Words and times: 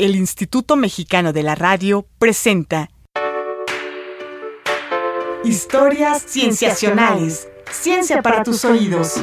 el 0.00 0.16
Instituto 0.16 0.76
Mexicano 0.76 1.34
de 1.34 1.42
la 1.42 1.54
Radio 1.54 2.06
presenta 2.18 2.88
Historias 5.44 6.24
Cienciacionales. 6.26 7.46
Ciencia 7.70 8.22
para 8.22 8.42
tus 8.42 8.64
oídos. 8.64 9.22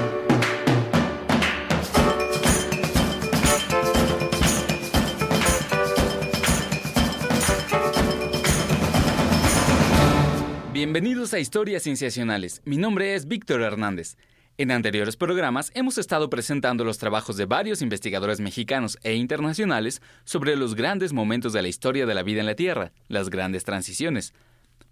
Bienvenidos 10.72 11.34
a 11.34 11.40
Historias 11.40 11.82
Cienciacionales. 11.82 12.62
Mi 12.66 12.78
nombre 12.78 13.16
es 13.16 13.28
Víctor 13.28 13.64
Hernández. 13.64 14.16
En 14.60 14.72
anteriores 14.72 15.18
programas 15.18 15.72
hemos 15.76 16.00
estado 16.00 16.32
presentando 16.32 16.84
los 16.84 16.98
trabajos 16.98 17.38
de 17.38 17.46
varios 17.46 17.84
investigadores 17.84 18.40
mexicanos 18.40 18.98
e 19.04 19.14
internacionales 19.14 20.02
sobre 20.24 20.56
los 20.56 20.74
grandes 20.74 21.14
momentos 21.14 21.54
de 21.54 21.62
la 21.62 21.68
historia 21.68 22.08
de 22.08 22.16
la 22.16 22.24
vida 22.24 22.40
en 22.40 22.48
la 22.48 22.56
Tierra, 22.56 22.92
las 23.08 23.30
grandes 23.30 23.66
transiciones. 23.66 24.34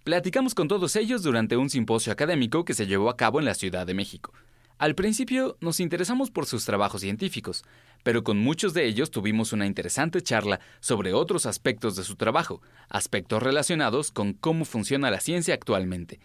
Platicamos 0.03 0.53
con 0.53 0.67
todos 0.67 0.95
ellos 0.95 1.23
durante 1.23 1.57
un 1.57 1.71
simposio 1.71 2.13
académico 2.13 2.63
que 2.63 2.75
se 2.75 2.85
llevó 2.85 3.09
a 3.09 3.17
cabo 3.17 3.39
en 3.39 3.45
la 3.45 3.55
Ciudad 3.55 3.87
de 3.87 3.95
México. 3.95 4.33
Al 4.77 4.93
principio 4.93 5.57
nos 5.61 5.79
interesamos 5.79 6.29
por 6.29 6.45
sus 6.45 6.63
trabajos 6.63 7.01
científicos, 7.01 7.63
pero 8.03 8.23
con 8.23 8.37
muchos 8.37 8.75
de 8.75 8.85
ellos 8.85 9.09
tuvimos 9.09 9.51
una 9.51 9.65
interesante 9.65 10.21
charla 10.21 10.59
sobre 10.79 11.13
otros 11.13 11.47
aspectos 11.47 11.95
de 11.95 12.03
su 12.03 12.17
trabajo, 12.17 12.61
aspectos 12.87 13.41
relacionados 13.41 14.11
con 14.11 14.34
cómo 14.34 14.63
funciona 14.63 15.09
la 15.09 15.21
ciencia 15.21 15.55
actualmente. 15.55 16.20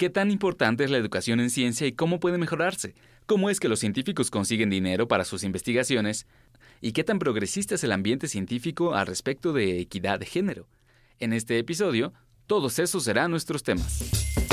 ¿Qué 0.00 0.08
tan 0.08 0.30
importante 0.30 0.82
es 0.82 0.90
la 0.90 0.96
educación 0.96 1.40
en 1.40 1.50
ciencia 1.50 1.86
y 1.86 1.92
cómo 1.92 2.20
puede 2.20 2.38
mejorarse? 2.38 2.94
¿Cómo 3.26 3.50
es 3.50 3.60
que 3.60 3.68
los 3.68 3.80
científicos 3.80 4.30
consiguen 4.30 4.70
dinero 4.70 5.08
para 5.08 5.26
sus 5.26 5.44
investigaciones? 5.44 6.26
¿Y 6.80 6.92
qué 6.92 7.04
tan 7.04 7.18
progresista 7.18 7.74
es 7.74 7.84
el 7.84 7.92
ambiente 7.92 8.26
científico 8.26 8.94
al 8.94 9.06
respecto 9.06 9.52
de 9.52 9.78
equidad 9.78 10.18
de 10.18 10.24
género? 10.24 10.66
En 11.18 11.34
este 11.34 11.58
episodio, 11.58 12.14
todos 12.46 12.78
esos 12.78 13.04
serán 13.04 13.30
nuestros 13.30 13.62
temas. 13.62 14.48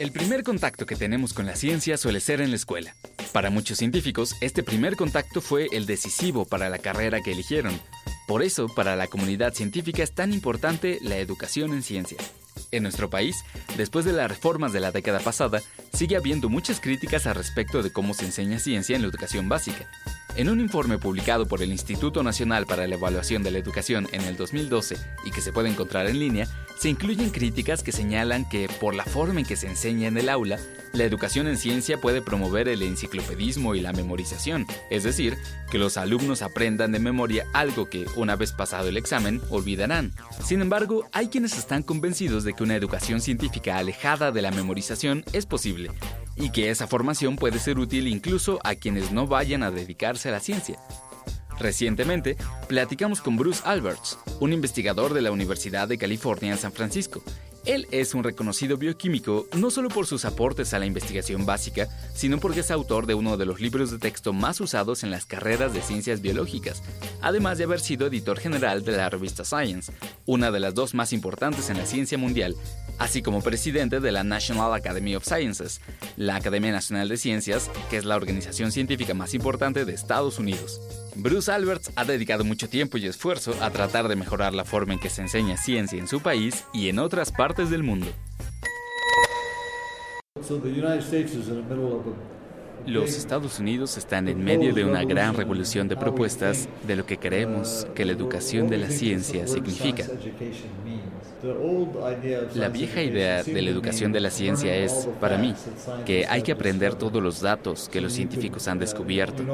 El 0.00 0.10
primer 0.10 0.42
contacto 0.42 0.84
que 0.84 0.96
tenemos 0.96 1.32
con 1.32 1.46
la 1.46 1.54
ciencia 1.54 1.96
suele 1.96 2.18
ser 2.18 2.40
en 2.40 2.50
la 2.50 2.56
escuela. 2.56 2.96
Para 3.32 3.50
muchos 3.50 3.78
científicos, 3.78 4.34
este 4.40 4.64
primer 4.64 4.96
contacto 4.96 5.40
fue 5.40 5.68
el 5.70 5.86
decisivo 5.86 6.44
para 6.44 6.68
la 6.68 6.78
carrera 6.78 7.20
que 7.20 7.30
eligieron. 7.30 7.80
Por 8.26 8.42
eso, 8.42 8.66
para 8.66 8.96
la 8.96 9.06
comunidad 9.06 9.54
científica 9.54 10.02
es 10.02 10.12
tan 10.12 10.32
importante 10.32 10.98
la 11.02 11.18
educación 11.18 11.72
en 11.72 11.84
ciencia. 11.84 12.18
En 12.70 12.82
nuestro 12.82 13.10
país, 13.10 13.36
después 13.76 14.04
de 14.04 14.12
las 14.12 14.28
reformas 14.28 14.72
de 14.72 14.80
la 14.80 14.92
década 14.92 15.20
pasada, 15.20 15.62
sigue 15.92 16.16
habiendo 16.16 16.48
muchas 16.48 16.80
críticas 16.80 17.26
al 17.26 17.34
respecto 17.34 17.82
de 17.82 17.92
cómo 17.92 18.14
se 18.14 18.26
enseña 18.26 18.58
ciencia 18.58 18.96
en 18.96 19.02
la 19.02 19.08
educación 19.08 19.48
básica. 19.48 19.86
En 20.36 20.48
un 20.48 20.60
informe 20.60 20.98
publicado 20.98 21.46
por 21.46 21.62
el 21.62 21.72
Instituto 21.72 22.22
Nacional 22.22 22.66
para 22.66 22.86
la 22.86 22.94
Evaluación 22.94 23.42
de 23.42 23.50
la 23.50 23.58
Educación 23.58 24.06
en 24.12 24.22
el 24.22 24.36
2012 24.36 24.96
y 25.24 25.30
que 25.30 25.40
se 25.40 25.52
puede 25.52 25.68
encontrar 25.68 26.06
en 26.06 26.20
línea, 26.20 26.46
se 26.78 26.88
incluyen 26.88 27.30
críticas 27.30 27.82
que 27.82 27.90
señalan 27.90 28.48
que, 28.48 28.68
por 28.80 28.94
la 28.94 29.04
forma 29.04 29.40
en 29.40 29.46
que 29.46 29.56
se 29.56 29.66
enseña 29.66 30.06
en 30.06 30.16
el 30.16 30.28
aula, 30.28 30.58
la 30.92 31.04
educación 31.04 31.48
en 31.48 31.58
ciencia 31.58 32.00
puede 32.00 32.22
promover 32.22 32.68
el 32.68 32.82
enciclopedismo 32.82 33.74
y 33.74 33.80
la 33.80 33.92
memorización, 33.92 34.64
es 34.90 35.02
decir, 35.02 35.36
que 35.70 35.78
los 35.78 35.96
alumnos 35.96 36.42
aprendan 36.42 36.92
de 36.92 37.00
memoria 37.00 37.46
algo 37.52 37.90
que, 37.90 38.06
una 38.14 38.36
vez 38.36 38.52
pasado 38.52 38.88
el 38.88 38.96
examen, 38.96 39.42
olvidarán. 39.50 40.12
Sin 40.44 40.60
embargo, 40.60 41.08
hay 41.12 41.28
quienes 41.28 41.58
están 41.58 41.82
convencidos 41.82 42.44
de 42.44 42.54
que 42.54 42.62
una 42.62 42.76
educación 42.76 43.20
científica 43.20 43.76
alejada 43.76 44.30
de 44.30 44.42
la 44.42 44.52
memorización 44.52 45.24
es 45.32 45.46
posible, 45.46 45.90
y 46.38 46.50
que 46.50 46.70
esa 46.70 46.86
formación 46.86 47.36
puede 47.36 47.58
ser 47.58 47.78
útil 47.78 48.06
incluso 48.06 48.60
a 48.64 48.74
quienes 48.74 49.12
no 49.12 49.26
vayan 49.26 49.62
a 49.62 49.70
dedicarse 49.70 50.28
a 50.28 50.32
la 50.32 50.40
ciencia. 50.40 50.78
Recientemente, 51.58 52.36
platicamos 52.68 53.20
con 53.20 53.36
Bruce 53.36 53.62
Alberts, 53.64 54.18
un 54.38 54.52
investigador 54.52 55.12
de 55.12 55.22
la 55.22 55.32
Universidad 55.32 55.88
de 55.88 55.98
California 55.98 56.52
en 56.52 56.58
San 56.58 56.72
Francisco. 56.72 57.22
Él 57.64 57.88
es 57.90 58.14
un 58.14 58.22
reconocido 58.22 58.76
bioquímico 58.76 59.48
no 59.54 59.70
solo 59.70 59.88
por 59.88 60.06
sus 60.06 60.24
aportes 60.24 60.72
a 60.72 60.78
la 60.78 60.86
investigación 60.86 61.44
básica, 61.44 61.88
sino 62.14 62.38
porque 62.38 62.60
es 62.60 62.70
autor 62.70 63.06
de 63.06 63.14
uno 63.14 63.36
de 63.36 63.44
los 63.44 63.60
libros 63.60 63.90
de 63.90 63.98
texto 63.98 64.32
más 64.32 64.60
usados 64.60 65.02
en 65.02 65.10
las 65.10 65.26
carreras 65.26 65.74
de 65.74 65.82
ciencias 65.82 66.22
biológicas, 66.22 66.82
además 67.20 67.58
de 67.58 67.64
haber 67.64 67.80
sido 67.80 68.06
editor 68.06 68.38
general 68.38 68.84
de 68.84 68.92
la 68.92 69.10
revista 69.10 69.44
Science, 69.44 69.92
una 70.24 70.52
de 70.52 70.60
las 70.60 70.74
dos 70.74 70.94
más 70.94 71.12
importantes 71.12 71.68
en 71.68 71.76
la 71.76 71.84
ciencia 71.86 72.16
mundial, 72.16 72.54
así 72.98 73.22
como 73.22 73.42
presidente 73.42 74.00
de 74.00 74.12
la 74.12 74.24
National 74.24 74.74
Academy 74.74 75.16
of 75.16 75.24
Sciences, 75.24 75.80
la 76.16 76.36
Academia 76.36 76.72
Nacional 76.72 77.08
de 77.08 77.16
Ciencias, 77.16 77.70
que 77.90 77.96
es 77.96 78.04
la 78.04 78.16
organización 78.16 78.72
científica 78.72 79.14
más 79.14 79.34
importante 79.34 79.84
de 79.84 79.94
Estados 79.94 80.38
Unidos. 80.38 80.80
Bruce 81.14 81.50
Alberts 81.50 81.90
ha 81.96 82.04
dedicado 82.04 82.44
mucho 82.44 82.68
tiempo 82.68 82.98
y 82.98 83.06
esfuerzo 83.06 83.54
a 83.60 83.70
tratar 83.70 84.08
de 84.08 84.16
mejorar 84.16 84.54
la 84.54 84.64
forma 84.64 84.94
en 84.94 85.00
que 85.00 85.10
se 85.10 85.22
enseña 85.22 85.56
ciencia 85.56 85.98
en 85.98 86.08
su 86.08 86.20
país 86.20 86.64
y 86.72 86.88
en 86.88 86.98
otras 86.98 87.32
partes 87.32 87.70
del 87.70 87.82
mundo. 87.82 88.06
Los 92.86 93.16
Estados 93.16 93.58
Unidos 93.58 93.98
están 93.98 94.28
en 94.28 94.42
medio 94.42 94.72
de 94.72 94.84
una 94.84 95.04
gran 95.04 95.34
revolución 95.34 95.88
de 95.88 95.96
propuestas 95.96 96.68
de 96.86 96.96
lo 96.96 97.04
que 97.04 97.18
creemos 97.18 97.86
que 97.94 98.04
la 98.04 98.12
educación 98.12 98.68
de 98.68 98.78
la 98.78 98.88
ciencia 98.88 99.46
significa. 99.46 100.04
La 102.54 102.68
vieja 102.68 103.02
idea 103.02 103.42
de 103.42 103.62
la 103.62 103.70
educación 103.70 104.12
de 104.12 104.20
la 104.20 104.30
ciencia 104.30 104.74
es, 104.74 105.08
para 105.20 105.38
mí, 105.38 105.54
que 106.04 106.26
hay 106.26 106.42
que 106.42 106.52
aprender 106.52 106.94
todos 106.94 107.22
los 107.22 107.40
datos 107.40 107.88
que 107.88 108.00
los 108.00 108.12
científicos 108.12 108.66
han 108.66 108.78
descubierto. 108.78 109.44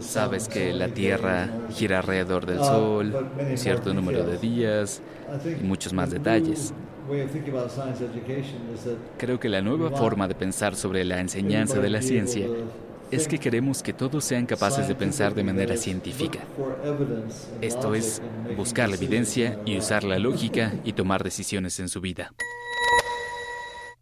Sabes 0.00 0.48
que 0.48 0.72
la 0.72 0.88
Tierra 0.88 1.48
gira 1.70 1.98
alrededor 1.98 2.46
del 2.46 2.58
Sol, 2.58 3.14
un 3.38 3.58
cierto 3.58 3.92
número 3.92 4.24
de 4.24 4.38
días 4.38 5.02
y 5.44 5.64
muchos 5.64 5.92
más 5.92 6.10
detalles. 6.10 6.72
Creo 9.18 9.40
que 9.40 9.48
la 9.48 9.60
nueva 9.60 9.90
forma 9.90 10.28
de 10.28 10.34
pensar 10.34 10.74
sobre 10.74 11.04
la 11.04 11.20
enseñanza 11.20 11.80
de 11.80 11.90
la 11.90 12.02
ciencia 12.02 12.46
es 13.10 13.26
que 13.26 13.38
queremos 13.38 13.82
que 13.82 13.92
todos 13.92 14.24
sean 14.24 14.46
capaces 14.46 14.86
de 14.86 14.94
pensar 14.94 15.34
de 15.34 15.44
manera 15.44 15.76
científica. 15.76 16.40
Esto 17.60 17.94
es, 17.94 18.22
buscar 18.56 18.88
la 18.88 18.96
evidencia 18.96 19.58
y 19.64 19.78
usar 19.78 20.04
la 20.04 20.18
lógica 20.18 20.74
y 20.84 20.92
tomar 20.92 21.24
decisiones 21.24 21.80
en 21.80 21.88
su 21.88 22.00
vida. 22.00 22.32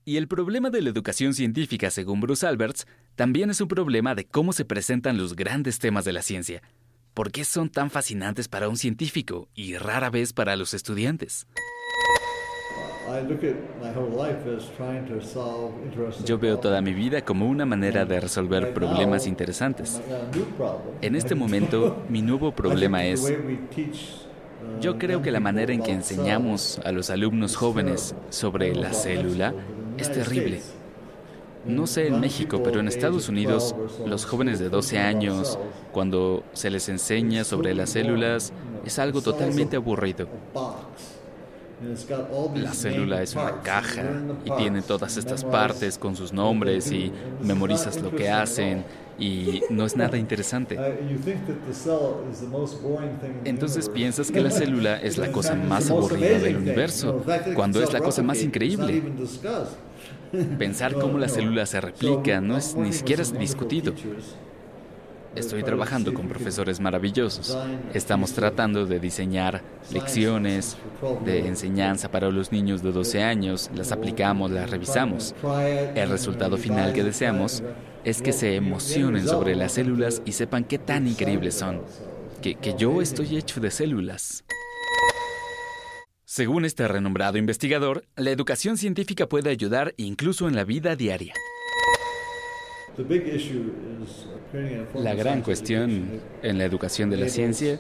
Y 0.05 0.17
el 0.17 0.29
problema 0.29 0.71
de 0.71 0.81
la 0.81 0.91
educación 0.91 1.35
científica, 1.35 1.91
según 1.91 2.21
Bruce 2.21 2.47
Alberts, 2.47 2.87
también 3.15 3.51
es 3.51 3.61
un 3.61 3.69
problema 3.69 4.15
de 4.15 4.25
cómo 4.25 4.53
se 4.53 4.65
presentan 4.65 5.19
los 5.19 5.37
grandes 5.37 5.79
temas 5.79 6.05
de 6.05 6.13
la 6.13 6.23
ciencia. 6.23 6.63
¿Por 7.13 7.31
qué 7.31 7.45
son 7.45 7.69
tan 7.69 7.91
fascinantes 7.91 8.49
para 8.49 8.69
un 8.69 8.77
científico 8.77 9.49
y 9.55 9.77
rara 9.77 10.09
vez 10.09 10.33
para 10.33 10.57
los 10.57 10.73
estudiantes? 10.73 11.47
Yo 16.25 16.39
veo 16.39 16.59
toda 16.59 16.81
mi 16.81 16.93
vida 16.93 17.23
como 17.23 17.49
una 17.49 17.67
manera 17.67 18.05
de 18.05 18.21
resolver 18.21 18.75
problemas 18.75 19.27
interesantes. 19.27 20.01
En 21.01 21.17
este 21.17 21.35
momento, 21.35 22.03
mi 22.09 22.23
nuevo 22.23 22.53
problema 22.53 23.05
es, 23.05 23.33
yo 24.81 24.99
creo 24.99 25.23
que 25.23 25.31
la 25.31 25.41
manera 25.41 25.73
en 25.73 25.83
que 25.83 25.93
enseñamos 25.93 26.81
a 26.85 26.93
los 26.93 27.11
alumnos 27.11 27.57
jóvenes 27.57 28.15
sobre 28.31 28.75
la 28.75 28.93
célula 28.93 29.55
es 29.97 30.13
terrible. 30.13 30.61
No 31.67 31.87
sé 31.87 32.07
en 32.07 32.21
México, 32.21 32.63
pero 32.63 32.81
en 32.81 32.89
Estados 32.89 33.29
Unidos, 33.29 33.75
los 34.07 34.25
jóvenes 34.25 34.59
de 34.59 34.69
12 34.69 34.99
años, 34.99 35.59
cuando 35.93 36.45
se 36.53 36.71
les 36.71 36.89
enseña 36.89 37.45
sobre 37.45 37.75
las 37.75 37.91
células, 37.91 38.53
es 38.87 38.99
algo 38.99 39.21
totalmente 39.21 39.77
aburrido. 39.77 40.29
La 42.57 42.73
célula 42.73 43.23
es 43.23 43.35
una 43.35 43.63
caja 43.63 44.05
y 44.45 44.51
tiene 44.53 44.83
todas 44.83 45.17
estas 45.17 45.45
partes 45.45 45.97
con 45.97 46.17
sus 46.17 46.33
nombres 46.33 46.91
y 46.91 47.13
memorizas 47.43 48.01
lo 48.03 48.11
que 48.11 48.31
hacen 48.31 48.85
y 49.19 49.63
no 49.71 49.85
es 49.85 49.97
nada 49.97 50.17
interesante. 50.17 50.79
Entonces 53.45 53.89
piensas 53.89 54.31
que 54.31 54.41
la 54.41 54.51
célula 54.51 54.97
es 55.01 55.19
la 55.19 55.31
cosa 55.31 55.55
más 55.55 55.91
aburrida 55.91 56.39
del 56.39 56.57
universo, 56.57 57.25
cuando 57.55 57.83
es 57.83 57.93
la 57.93 58.01
cosa 58.01 58.23
más 58.23 58.43
increíble. 58.43 59.03
Pensar 60.59 60.95
cómo 61.01 61.19
la 61.19 61.29
célula 61.29 61.65
se 61.67 61.81
replica 61.81 62.41
no 62.41 62.57
es 62.57 62.75
ni 62.75 62.93
siquiera 62.93 63.25
discutido. 63.25 63.93
Estoy 65.35 65.63
trabajando 65.63 66.15
con 66.15 66.29
profesores 66.29 66.81
maravillosos. 66.81 67.57
Estamos 67.95 68.33
tratando 68.33 68.87
de 68.87 68.99
diseñar 68.99 69.63
lecciones 69.93 70.77
de 71.25 71.47
enseñanza 71.47 72.11
para 72.11 72.31
los 72.31 72.51
niños 72.51 72.83
de 72.83 72.93
12 72.93 73.23
años, 73.23 73.71
las 73.75 73.93
aplicamos, 73.93 74.51
las 74.51 74.71
revisamos. 74.71 75.35
El 75.95 76.09
resultado 76.09 76.57
final 76.57 76.93
que 76.93 77.05
deseamos 77.05 77.63
es 78.05 78.23
que 78.23 78.33
se 78.33 78.57
emocionen 78.57 79.27
sobre 79.27 79.55
las 79.55 79.73
células 79.73 80.23
y 80.25 80.33
sepan 80.33 80.65
qué 80.65 80.79
tan 80.79 81.07
increíbles 81.07 81.55
son. 81.55 81.83
Que, 82.43 82.55
que 82.55 82.75
yo 82.77 83.03
estoy 83.03 83.37
hecho 83.37 83.61
de 83.61 83.71
células. 83.71 84.45
Según 86.25 86.65
este 86.65 86.87
renombrado 86.87 87.39
investigador, 87.39 88.05
la 88.15 88.31
educación 88.31 88.77
científica 88.77 89.29
puede 89.29 89.51
ayudar 89.51 89.95
incluso 89.97 90.47
en 90.47 90.55
la 90.55 90.65
vida 90.65 90.95
diaria. 90.95 91.35
La 94.95 95.15
gran 95.15 95.43
cuestión 95.43 96.21
en 96.43 96.59
la 96.59 96.65
educación 96.65 97.11
de 97.11 97.17
la 97.17 97.29
ciencia 97.29 97.79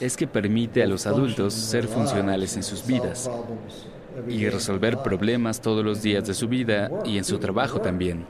es 0.00 0.16
que 0.16 0.26
permite 0.26 0.82
a 0.82 0.86
los 0.86 1.06
adultos 1.06 1.54
ser 1.54 1.86
funcionales 1.86 2.56
en 2.56 2.62
sus 2.62 2.86
vidas 2.86 3.30
y 4.28 4.48
resolver 4.48 4.98
problemas 4.98 5.60
todos 5.60 5.84
los 5.84 6.02
días 6.02 6.26
de 6.26 6.34
su 6.34 6.48
vida 6.48 6.90
y 7.04 7.18
en 7.18 7.24
su 7.24 7.38
trabajo 7.38 7.80
también. 7.80 8.24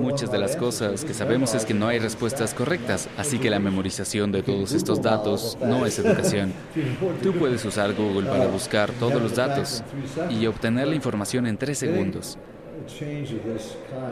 Muchas 0.00 0.30
de 0.30 0.38
las 0.38 0.56
cosas 0.56 1.04
que 1.04 1.14
sabemos 1.14 1.54
es 1.54 1.64
que 1.64 1.74
no 1.74 1.88
hay 1.88 1.98
respuestas 1.98 2.54
correctas, 2.54 3.08
así 3.16 3.38
que 3.38 3.50
la 3.50 3.58
memorización 3.58 4.30
de 4.30 4.42
todos 4.42 4.72
estos 4.72 5.02
datos 5.02 5.58
no 5.60 5.84
es 5.86 5.98
educación. 5.98 6.52
Tú 7.22 7.32
puedes 7.32 7.64
usar 7.64 7.94
Google 7.94 8.28
para 8.28 8.46
buscar 8.46 8.90
todos 8.92 9.20
los 9.20 9.34
datos 9.34 9.82
y 10.30 10.46
obtener 10.46 10.88
la 10.88 10.94
información 10.94 11.46
en 11.46 11.56
tres 11.56 11.78
segundos. 11.78 12.38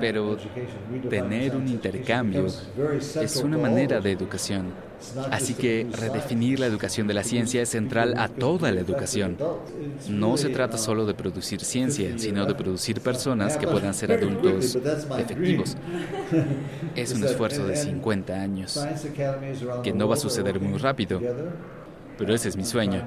Pero 0.01 0.37
tener 1.09 1.57
un 1.57 1.69
intercambio 1.69 2.47
es 2.47 3.37
una 3.37 3.59
manera 3.59 4.01
de 4.01 4.13
educación. 4.13 4.73
Así 5.31 5.55
que 5.55 5.87
redefinir 5.91 6.61
la 6.61 6.67
educación 6.67 7.07
de 7.07 7.15
la 7.15 7.25
ciencia 7.25 7.63
es 7.63 7.71
central 7.71 8.15
a 8.19 8.29
toda 8.29 8.71
la 8.71 8.81
educación. 8.81 9.39
No 10.09 10.37
se 10.37 10.51
trata 10.51 10.77
solo 10.77 11.07
de 11.07 11.15
producir 11.15 11.61
ciencia, 11.65 12.19
sino 12.19 12.45
de 12.47 12.55
producir 12.55 13.01
personas 13.01 13.57
que 13.57 13.67
puedan 13.67 13.95
ser 13.95 14.13
adultos 14.13 14.77
efectivos. 15.19 15.77
Es 16.97 17.13
un 17.15 17.25
esfuerzo 17.25 17.67
de 17.67 17.77
50 17.77 18.35
años, 18.35 18.85
que 19.83 19.93
no 19.93 20.09
va 20.09 20.15
a 20.15 20.19
suceder 20.19 20.61
muy 20.61 20.79
rápido, 20.79 21.21
pero 22.19 22.35
ese 22.35 22.49
es 22.49 22.57
mi 22.57 22.65
sueño 22.65 23.07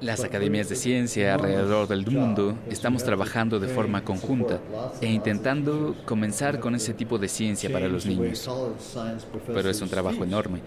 las 0.00 0.22
academias 0.24 0.68
de 0.68 0.76
ciencia 0.76 1.34
alrededor 1.34 1.88
del 1.88 2.06
mundo 2.06 2.56
estamos 2.68 3.02
trabajando 3.02 3.58
de 3.58 3.68
forma 3.68 4.04
conjunta 4.04 4.60
e 5.00 5.06
intentando 5.06 5.94
comenzar 6.04 6.60
con 6.60 6.74
ese 6.74 6.92
tipo 6.92 7.18
de 7.18 7.28
ciencia 7.28 7.70
para 7.70 7.88
los 7.88 8.06
niños. 8.06 8.48
Pero 9.46 9.70
es 9.70 9.80
un 9.80 9.88
trabajo 9.88 10.24
enorme, 10.24 10.60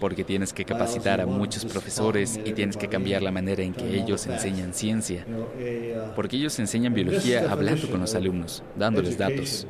porque 0.00 0.24
tienes 0.24 0.52
que 0.52 0.64
capacitar 0.64 1.20
a 1.20 1.26
muchos 1.26 1.64
profesores 1.64 2.38
y 2.44 2.52
tienes 2.52 2.76
que 2.76 2.88
cambiar 2.88 3.22
la 3.22 3.30
manera 3.30 3.62
en 3.62 3.72
que 3.72 3.98
ellos 3.98 4.26
enseñan 4.26 4.74
ciencia, 4.74 5.24
porque 6.14 6.36
ellos 6.36 6.58
enseñan 6.58 6.94
biología 6.94 7.50
hablando 7.50 7.90
con 7.90 8.00
los 8.00 8.14
alumnos, 8.14 8.62
dándoles 8.76 9.16
datos. 9.16 9.66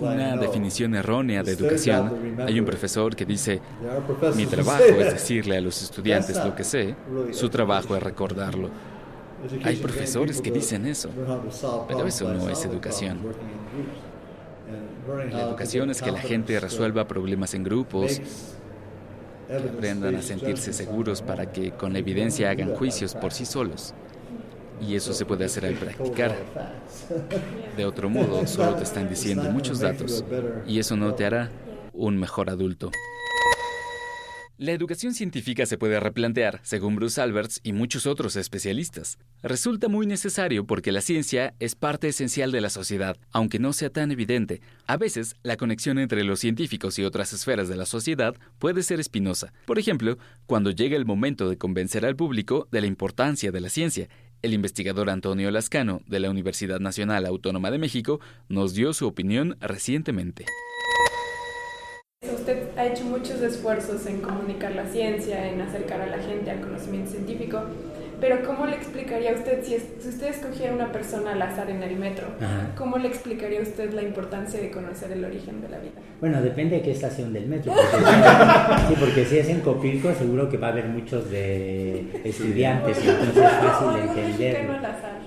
Una 0.00 0.36
definición 0.36 0.94
errónea 0.94 1.42
de 1.42 1.52
educación. 1.52 2.36
Hay 2.40 2.58
un 2.58 2.66
profesor 2.66 3.14
que 3.14 3.24
dice, 3.24 3.60
mi 4.34 4.46
trabajo 4.46 4.82
es 4.82 5.12
decirle 5.12 5.56
a 5.56 5.60
los 5.60 5.80
estudiantes 5.82 6.36
lo 6.44 6.54
que 6.54 6.64
sé, 6.64 6.96
su 7.32 7.48
trabajo 7.48 7.96
es 7.96 8.02
recordarlo. 8.02 8.70
Hay 9.64 9.76
profesores 9.76 10.40
que 10.40 10.50
dicen 10.50 10.86
eso, 10.86 11.08
pero 11.88 12.06
eso 12.06 12.32
no 12.32 12.48
es 12.48 12.64
educación. 12.64 13.18
La 15.32 15.42
educación 15.42 15.90
es 15.90 16.02
que 16.02 16.10
la 16.10 16.20
gente 16.20 16.58
resuelva 16.60 17.06
problemas 17.06 17.54
en 17.54 17.64
grupos, 17.64 18.20
que 19.48 19.54
aprendan 19.56 20.14
a 20.16 20.22
sentirse 20.22 20.72
seguros 20.72 21.22
para 21.22 21.50
que 21.50 21.72
con 21.72 21.92
la 21.92 22.00
evidencia 22.00 22.50
hagan 22.50 22.74
juicios 22.74 23.14
por 23.14 23.32
sí 23.32 23.46
solos. 23.46 23.94
Y 24.80 24.94
eso 24.94 25.12
se 25.12 25.24
puede 25.24 25.44
hacer 25.44 25.66
al 25.66 25.74
practicar. 25.74 26.36
De 27.76 27.84
otro 27.84 28.08
modo, 28.08 28.46
solo 28.46 28.74
te 28.74 28.84
están 28.84 29.08
diciendo 29.08 29.50
muchos 29.50 29.80
datos 29.80 30.24
y 30.66 30.78
eso 30.78 30.96
no 30.96 31.14
te 31.14 31.24
hará 31.24 31.50
un 31.92 32.16
mejor 32.16 32.50
adulto. 32.50 32.90
La 34.60 34.72
educación 34.72 35.14
científica 35.14 35.64
se 35.64 35.78
puede 35.78 35.98
replantear, 36.00 36.60
según 36.62 36.94
Bruce 36.94 37.18
Alberts 37.18 37.60
y 37.62 37.72
muchos 37.72 38.04
otros 38.04 38.36
especialistas. 38.36 39.16
Resulta 39.42 39.88
muy 39.88 40.06
necesario 40.06 40.66
porque 40.66 40.92
la 40.92 41.00
ciencia 41.00 41.54
es 41.60 41.74
parte 41.74 42.08
esencial 42.08 42.52
de 42.52 42.60
la 42.60 42.68
sociedad, 42.68 43.16
aunque 43.30 43.58
no 43.58 43.72
sea 43.72 43.88
tan 43.88 44.12
evidente. 44.12 44.60
A 44.86 44.98
veces, 44.98 45.34
la 45.42 45.56
conexión 45.56 45.98
entre 45.98 46.24
los 46.24 46.40
científicos 46.40 46.98
y 46.98 47.04
otras 47.04 47.32
esferas 47.32 47.70
de 47.70 47.76
la 47.76 47.86
sociedad 47.86 48.34
puede 48.58 48.82
ser 48.82 49.00
espinosa. 49.00 49.54
Por 49.64 49.78
ejemplo, 49.78 50.18
cuando 50.44 50.70
llega 50.70 50.98
el 50.98 51.06
momento 51.06 51.48
de 51.48 51.56
convencer 51.56 52.04
al 52.04 52.14
público 52.16 52.68
de 52.70 52.82
la 52.82 52.86
importancia 52.86 53.52
de 53.52 53.60
la 53.62 53.70
ciencia, 53.70 54.10
el 54.42 54.54
investigador 54.54 55.10
Antonio 55.10 55.50
Lascano, 55.50 56.00
de 56.06 56.20
la 56.20 56.30
Universidad 56.30 56.80
Nacional 56.80 57.26
Autónoma 57.26 57.70
de 57.70 57.78
México, 57.78 58.20
nos 58.48 58.74
dio 58.74 58.92
su 58.92 59.06
opinión 59.06 59.56
recientemente. 59.60 60.46
Usted 62.22 62.76
ha 62.76 62.86
hecho 62.86 63.04
muchos 63.04 63.40
esfuerzos 63.40 64.06
en 64.06 64.20
comunicar 64.20 64.74
la 64.74 64.86
ciencia, 64.86 65.50
en 65.50 65.60
acercar 65.60 66.00
a 66.00 66.06
la 66.06 66.18
gente 66.18 66.50
al 66.50 66.60
conocimiento 66.60 67.10
científico. 67.10 67.62
Pero 68.20 68.46
¿cómo 68.46 68.66
le 68.66 68.76
explicaría 68.76 69.30
a 69.32 69.34
usted, 69.34 69.64
si, 69.64 69.76
usted 69.76 70.28
escogiera 70.28 70.74
una 70.74 70.92
persona 70.92 71.32
al 71.32 71.42
azar 71.42 71.70
en 71.70 71.82
el 71.82 71.96
metro, 71.96 72.26
cómo 72.76 72.98
le 72.98 73.08
explicaría 73.08 73.60
a 73.60 73.62
usted 73.62 73.92
la 73.92 74.02
importancia 74.02 74.60
de 74.60 74.70
conocer 74.70 75.12
el 75.12 75.24
origen 75.24 75.60
de 75.62 75.68
la 75.68 75.78
vida? 75.78 75.92
Bueno, 76.20 76.42
depende 76.42 76.76
de 76.76 76.82
qué 76.82 76.90
estación 76.92 77.32
del 77.32 77.46
metro. 77.46 77.72
sí, 78.88 78.94
porque 78.98 79.24
si 79.24 79.38
es 79.38 79.48
en 79.48 79.60
Copilco 79.60 80.12
seguro 80.14 80.48
que 80.48 80.58
va 80.58 80.68
a 80.68 80.72
haber 80.72 80.86
muchos 80.86 81.30
de 81.30 82.20
estudiantes, 82.24 82.98
entonces 82.98 83.36
es 83.36 83.50
fácil 83.50 84.00
entender. 84.08 84.68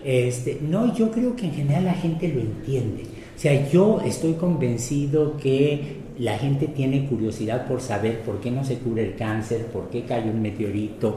Este, 0.04 0.60
no, 0.62 0.94
yo 0.94 1.10
creo 1.12 1.36
que 1.36 1.46
en 1.46 1.54
general 1.54 1.86
la 1.86 1.94
gente 1.94 2.28
lo 2.28 2.42
entiende. 2.42 3.04
O 3.36 3.40
sea, 3.40 3.68
yo 3.70 4.02
estoy 4.06 4.34
convencido 4.34 5.38
que 5.38 6.04
la 6.20 6.38
gente 6.38 6.68
tiene 6.68 7.08
curiosidad 7.08 7.68
por 7.68 7.82
saber 7.82 8.20
por 8.20 8.40
qué 8.40 8.52
no 8.52 8.64
se 8.64 8.78
cura 8.78 9.02
el 9.02 9.16
cáncer, 9.16 9.66
por 9.68 9.90
qué 9.90 10.04
cayó 10.04 10.30
un 10.32 10.42
meteorito, 10.42 11.16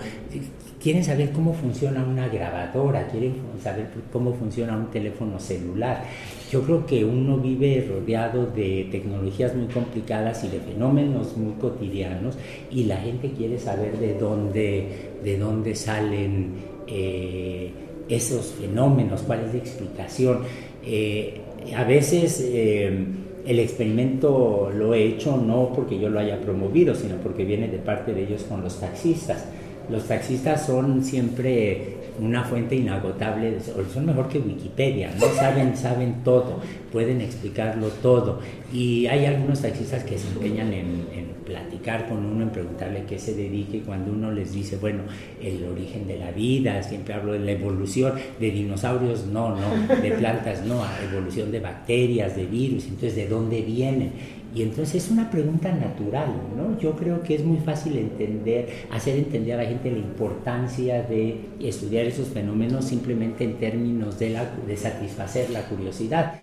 quieren 0.83 1.05
saber 1.05 1.33
cómo 1.33 1.53
funciona 1.55 2.05
una 2.05 2.29
grabadora, 2.29 3.09
quieren 3.09 3.35
saber 3.63 3.89
cómo 4.13 4.35
funciona 4.35 4.77
un 4.77 4.91
teléfono 4.91 5.39
celular. 5.39 6.05
Yo 6.51 6.63
creo 6.63 6.87
que 6.87 7.05
uno 7.05 7.39
vive 7.39 7.87
rodeado 7.89 8.47
de 8.47 8.89
tecnologías 8.91 9.55
muy 9.55 9.67
complicadas 9.67 10.45
y 10.45 10.49
de 10.49 10.61
fenómenos 10.61 11.37
muy 11.37 11.55
cotidianos 11.55 12.37
y 12.71 12.85
la 12.85 12.99
gente 12.99 13.33
quiere 13.33 13.59
saber 13.59 13.99
de 13.99 14.15
dónde, 14.15 15.13
de 15.25 15.39
dónde 15.39 15.75
salen 15.75 16.55
eh, 16.87 17.71
esos 18.09 18.55
fenómenos, 18.61 19.23
cuál 19.23 19.45
es 19.47 19.55
la 19.55 19.59
explicación. 19.59 20.41
Eh, 20.85 21.41
a 21.75 21.83
veces 21.83 22.41
eh, 22.45 23.05
el 23.45 23.59
experimento 23.59 24.71
lo 24.73 24.95
he 24.95 25.05
hecho 25.05 25.37
no 25.37 25.73
porque 25.75 25.99
yo 25.99 26.09
lo 26.11 26.21
haya 26.21 26.41
promovido, 26.41 26.95
sino 26.95 27.17
porque 27.17 27.45
viene 27.45 27.69
de 27.69 27.79
parte 27.79 28.13
de 28.13 28.23
ellos 28.23 28.45
con 28.45 28.63
los 28.63 28.79
taxistas 28.79 29.47
los 29.91 30.05
taxistas 30.07 30.67
son 30.67 31.05
siempre 31.05 31.97
una 32.19 32.45
fuente 32.45 32.75
inagotable, 32.77 33.59
son 33.93 34.07
mejor 34.07 34.29
que 34.29 34.39
Wikipedia, 34.39 35.11
¿no? 35.19 35.27
saben, 35.35 35.77
saben 35.77 36.23
todo, 36.25 36.61
pueden 36.93 37.21
explicarlo 37.21 37.89
todo. 37.89 38.41
Y 38.73 39.07
hay 39.07 39.27
algunos 39.27 39.61
taxistas 39.61 40.05
que 40.05 40.19
se 40.19 40.29
empeñan 40.29 40.73
en, 40.73 41.37
platicar 41.47 42.09
con 42.09 42.27
uno, 42.27 42.43
en 42.43 42.51
preguntarle 42.51 43.05
qué 43.09 43.21
se 43.21 43.33
dedique, 43.33 43.83
cuando 43.83 44.11
uno 44.11 44.33
les 44.33 44.53
dice, 44.53 44.79
bueno, 44.79 45.05
el 45.41 45.65
origen 45.65 46.09
de 46.09 46.19
la 46.19 46.33
vida, 46.33 46.83
siempre 46.83 47.15
hablo 47.15 47.35
de 47.35 47.39
la 47.39 47.53
evolución, 47.53 48.15
de 48.41 48.51
dinosaurios 48.51 49.27
no, 49.27 49.55
no, 49.55 49.95
de 50.03 50.11
plantas 50.11 50.65
no, 50.65 50.83
evolución 51.09 51.53
de 51.53 51.61
bacterias, 51.61 52.35
de 52.35 52.47
virus, 52.47 52.87
entonces 52.87 53.15
de 53.15 53.29
dónde 53.29 53.63
vienen 53.63 54.11
y 54.55 54.63
entonces 54.63 55.05
es 55.05 55.11
una 55.11 55.31
pregunta 55.31 55.73
natural, 55.73 56.33
¿no? 56.57 56.79
Yo 56.79 56.97
creo 56.97 57.23
que 57.23 57.35
es 57.35 57.45
muy 57.45 57.59
fácil 57.59 57.99
entender, 57.99 58.87
hacer 58.91 59.17
entender 59.17 59.59
a 59.59 59.63
la 59.63 59.69
gente 59.69 59.91
la 59.91 59.99
importancia 59.99 61.03
de 61.03 61.41
estudiar 61.61 62.07
esos 62.07 62.29
fenómenos 62.29 62.87
simplemente 62.87 63.45
en 63.45 63.59
términos 63.59 64.19
de, 64.19 64.31
la, 64.31 64.45
de 64.45 64.77
satisfacer 64.77 65.51
la 65.51 65.69
curiosidad. 65.69 66.43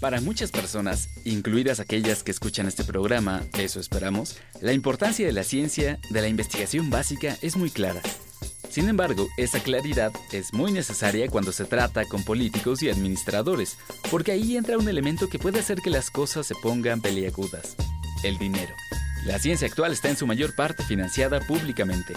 Para 0.00 0.22
muchas 0.22 0.50
personas, 0.50 1.10
incluidas 1.24 1.78
aquellas 1.78 2.22
que 2.22 2.30
escuchan 2.30 2.66
este 2.66 2.84
programa, 2.84 3.42
eso 3.58 3.80
esperamos, 3.80 4.38
la 4.62 4.72
importancia 4.72 5.26
de 5.26 5.32
la 5.32 5.44
ciencia, 5.44 5.98
de 6.10 6.22
la 6.22 6.28
investigación 6.28 6.88
básica 6.88 7.36
es 7.42 7.56
muy 7.56 7.70
clara. 7.70 8.00
Sin 8.70 8.88
embargo, 8.88 9.28
esa 9.36 9.60
claridad 9.60 10.12
es 10.30 10.54
muy 10.54 10.70
necesaria 10.70 11.28
cuando 11.28 11.50
se 11.50 11.64
trata 11.64 12.04
con 12.04 12.22
políticos 12.22 12.84
y 12.84 12.88
administradores, 12.88 13.76
porque 14.12 14.30
ahí 14.30 14.56
entra 14.56 14.78
un 14.78 14.88
elemento 14.88 15.28
que 15.28 15.40
puede 15.40 15.58
hacer 15.58 15.80
que 15.80 15.90
las 15.90 16.08
cosas 16.10 16.46
se 16.46 16.54
pongan 16.54 17.00
peliagudas, 17.00 17.74
el 18.22 18.38
dinero. 18.38 18.72
La 19.26 19.38
ciencia 19.38 19.68
actual 19.68 19.92
está 19.92 20.08
en 20.08 20.16
su 20.16 20.26
mayor 20.26 20.54
parte 20.54 20.82
financiada 20.82 21.40
públicamente. 21.40 22.14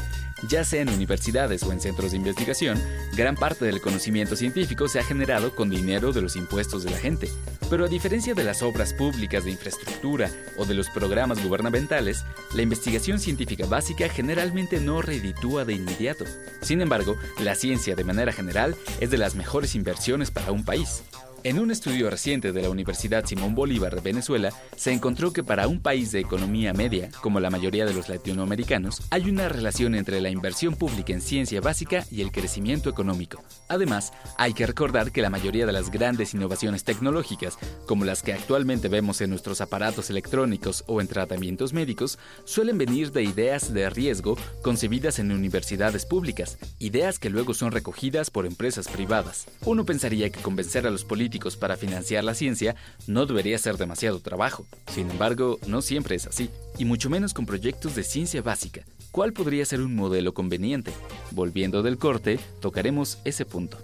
Ya 0.48 0.64
sea 0.64 0.82
en 0.82 0.90
universidades 0.90 1.62
o 1.64 1.72
en 1.74 1.82
centros 1.82 2.12
de 2.12 2.18
investigación, 2.18 2.82
gran 3.16 3.36
parte 3.36 3.66
del 3.66 3.82
conocimiento 3.82 4.36
científico 4.38 4.88
se 4.88 5.00
ha 5.00 5.04
generado 5.04 5.54
con 5.54 5.70
dinero 5.70 6.14
de 6.14 6.22
los 6.22 6.38
impuestos 6.38 6.84
de 6.84 6.92
la 6.92 6.98
gente. 6.98 7.30
Pero 7.70 7.86
a 7.86 7.90
diferencia 7.90 8.34
de 8.34 8.44
las 8.44 8.62
obras 8.62 8.94
públicas 8.94 9.44
de 9.44 9.52
infraestructura 9.52 10.30
o 10.58 10.66
de 10.66 10.76
los 10.76 10.90
programas 10.90 11.44
gubernamentales, 11.44 12.24
la 12.56 12.62
investigación 12.62 13.20
científica 13.20 13.66
básica 13.66 14.08
generalmente 14.08 14.80
no 14.80 15.02
reditúa 15.02 15.66
de 15.66 15.74
inmediato. 15.74 16.26
Sin 16.62 16.82
embargo, 16.82 17.18
la 17.40 17.56
ciencia 17.56 17.96
de 17.96 18.04
manera 18.04 18.32
general 18.32 18.76
es 19.02 19.12
de 19.12 19.18
las 19.18 19.36
mejores 19.36 19.76
inversiones 19.76 20.32
para 20.32 20.52
un 20.52 20.64
país. 20.64 21.04
En 21.46 21.60
un 21.60 21.72
estudio 21.72 22.10
reciente 22.10 22.54
de 22.54 22.62
la 22.62 22.70
Universidad 22.70 23.26
Simón 23.26 23.54
Bolívar 23.54 23.94
de 23.94 24.00
Venezuela, 24.00 24.54
se 24.78 24.94
encontró 24.94 25.34
que 25.34 25.44
para 25.44 25.68
un 25.68 25.82
país 25.82 26.14
de 26.14 26.22
economía 26.22 26.72
media, 26.72 27.10
como 27.20 27.42
la 27.42 27.50
mayoría 27.50 27.86
de 27.86 27.94
los 27.94 28.08
latinoamericanos, 28.08 29.02
hay 29.10 29.30
una 29.30 29.50
relación 29.50 29.94
entre 29.94 30.22
la 30.22 30.30
inversión 30.30 30.74
pública 30.78 31.12
en 31.12 31.20
ciencia 31.20 31.60
básica 31.60 32.06
y 32.10 32.22
el 32.22 32.32
crecimiento 32.32 32.90
económico. 32.90 33.44
Además, 33.68 34.14
hay 34.38 34.54
que 34.54 34.66
recordar 34.66 35.12
que 35.12 35.22
la 35.22 35.30
mayoría 35.30 35.66
de 35.66 35.74
las 35.74 35.92
grandes 35.92 36.34
innovaciones 36.34 36.86
tecnológicas, 36.86 37.58
como 37.88 38.06
las 38.06 38.24
que 38.24 38.32
actualmente 38.32 38.88
vemos 38.88 39.20
en 39.20 39.30
nuestros 39.30 39.60
aparatos 39.60 40.10
electrónicos 40.10 40.86
o 40.88 41.02
en 41.02 41.08
tratamientos 41.08 41.74
médicos, 41.74 42.20
suelen 42.46 42.78
venir 42.78 43.12
de 43.12 43.24
ideas 43.24 43.74
de 43.74 43.90
riesgo 43.90 44.38
concebidas 44.62 45.20
en 45.20 45.30
universidades 45.30 46.06
públicas, 46.06 46.58
ideas 46.80 47.20
que 47.20 47.30
luego 47.30 47.54
son 47.54 47.74
recogidas 47.74 48.30
por 48.30 48.46
empresas 48.46 48.88
privadas. 48.88 49.48
Uno 49.66 49.84
pensaría 49.84 50.30
que 50.30 50.40
convencer 50.40 50.88
a 50.88 50.90
los 50.90 51.04
políticos 51.04 51.33
para 51.58 51.78
financiar 51.78 52.24
la 52.24 52.36
ciencia 52.36 52.76
no 53.08 53.26
debería 53.26 53.58
ser 53.58 53.78
demasiado 53.78 54.20
trabajo. 54.20 54.66
Sin 54.88 55.10
embargo, 55.10 55.60
no 55.68 55.82
siempre 55.82 56.16
es 56.16 56.28
así, 56.28 56.50
y 56.78 56.86
mucho 56.86 57.10
menos 57.10 57.34
con 57.34 57.46
proyectos 57.46 57.96
de 57.96 58.04
ciencia 58.04 58.42
básica. 58.42 58.84
¿Cuál 59.12 59.34
podría 59.34 59.66
ser 59.66 59.82
un 59.82 59.96
modelo 59.96 60.34
conveniente? 60.34 60.92
Volviendo 61.32 61.84
del 61.84 61.98
corte, 61.98 62.40
tocaremos 62.62 63.20
ese 63.26 63.46
punto. 63.46 63.78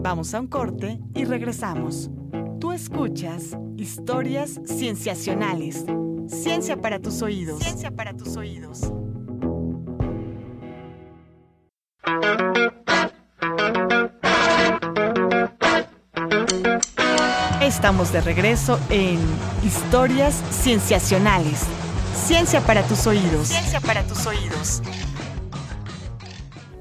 Vamos 0.00 0.34
a 0.34 0.40
un 0.40 0.46
corte 0.46 0.98
y 1.14 1.24
regresamos. 1.24 2.10
Tú 2.60 2.72
escuchas 2.72 3.56
historias 3.76 4.60
cienciacionales. 4.66 5.84
Ciencia 6.28 6.80
para 6.80 7.00
tus 7.00 7.22
oídos. 7.22 7.62
Ciencia 7.62 7.90
para 7.90 8.16
tus 8.16 8.36
oídos. 8.36 8.92
Estamos 17.76 18.10
de 18.10 18.22
regreso 18.22 18.80
en 18.88 19.18
Historias 19.62 20.42
Cienciacionales. 20.50 21.66
Ciencia 22.14 22.62
para 22.62 22.82
tus 22.82 23.06
oídos. 23.06 23.48
Ciencia 23.48 23.80
para 23.82 24.02
tus 24.02 24.26
oídos. 24.26 24.80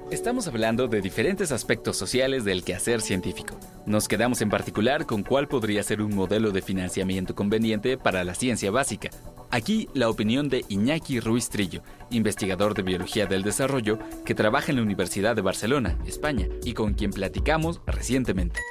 Estamos 0.09 0.47
hablando 0.47 0.87
de 0.87 1.01
diferentes 1.01 1.51
aspectos 1.51 1.97
sociales 1.97 2.45
del 2.45 2.63
quehacer 2.63 3.01
científico. 3.01 3.59
Nos 3.85 4.07
quedamos 4.07 4.39
en 4.39 4.49
particular 4.49 5.05
con 5.05 5.23
cuál 5.23 5.49
podría 5.49 5.83
ser 5.83 6.01
un 6.01 6.15
modelo 6.15 6.51
de 6.51 6.61
financiamiento 6.61 7.35
conveniente 7.35 7.97
para 7.97 8.23
la 8.23 8.33
ciencia 8.33 8.71
básica. 8.71 9.09
Aquí 9.51 9.89
la 9.93 10.09
opinión 10.09 10.47
de 10.47 10.63
Iñaki 10.69 11.19
Ruiz 11.19 11.49
Trillo, 11.49 11.81
investigador 12.09 12.73
de 12.73 12.83
Biología 12.83 13.25
del 13.25 13.43
Desarrollo 13.43 13.99
que 14.23 14.33
trabaja 14.33 14.71
en 14.71 14.77
la 14.77 14.83
Universidad 14.83 15.35
de 15.35 15.41
Barcelona, 15.41 15.97
España, 16.05 16.47
y 16.63 16.73
con 16.73 16.93
quien 16.93 17.11
platicamos 17.11 17.81
recientemente. 17.85 18.61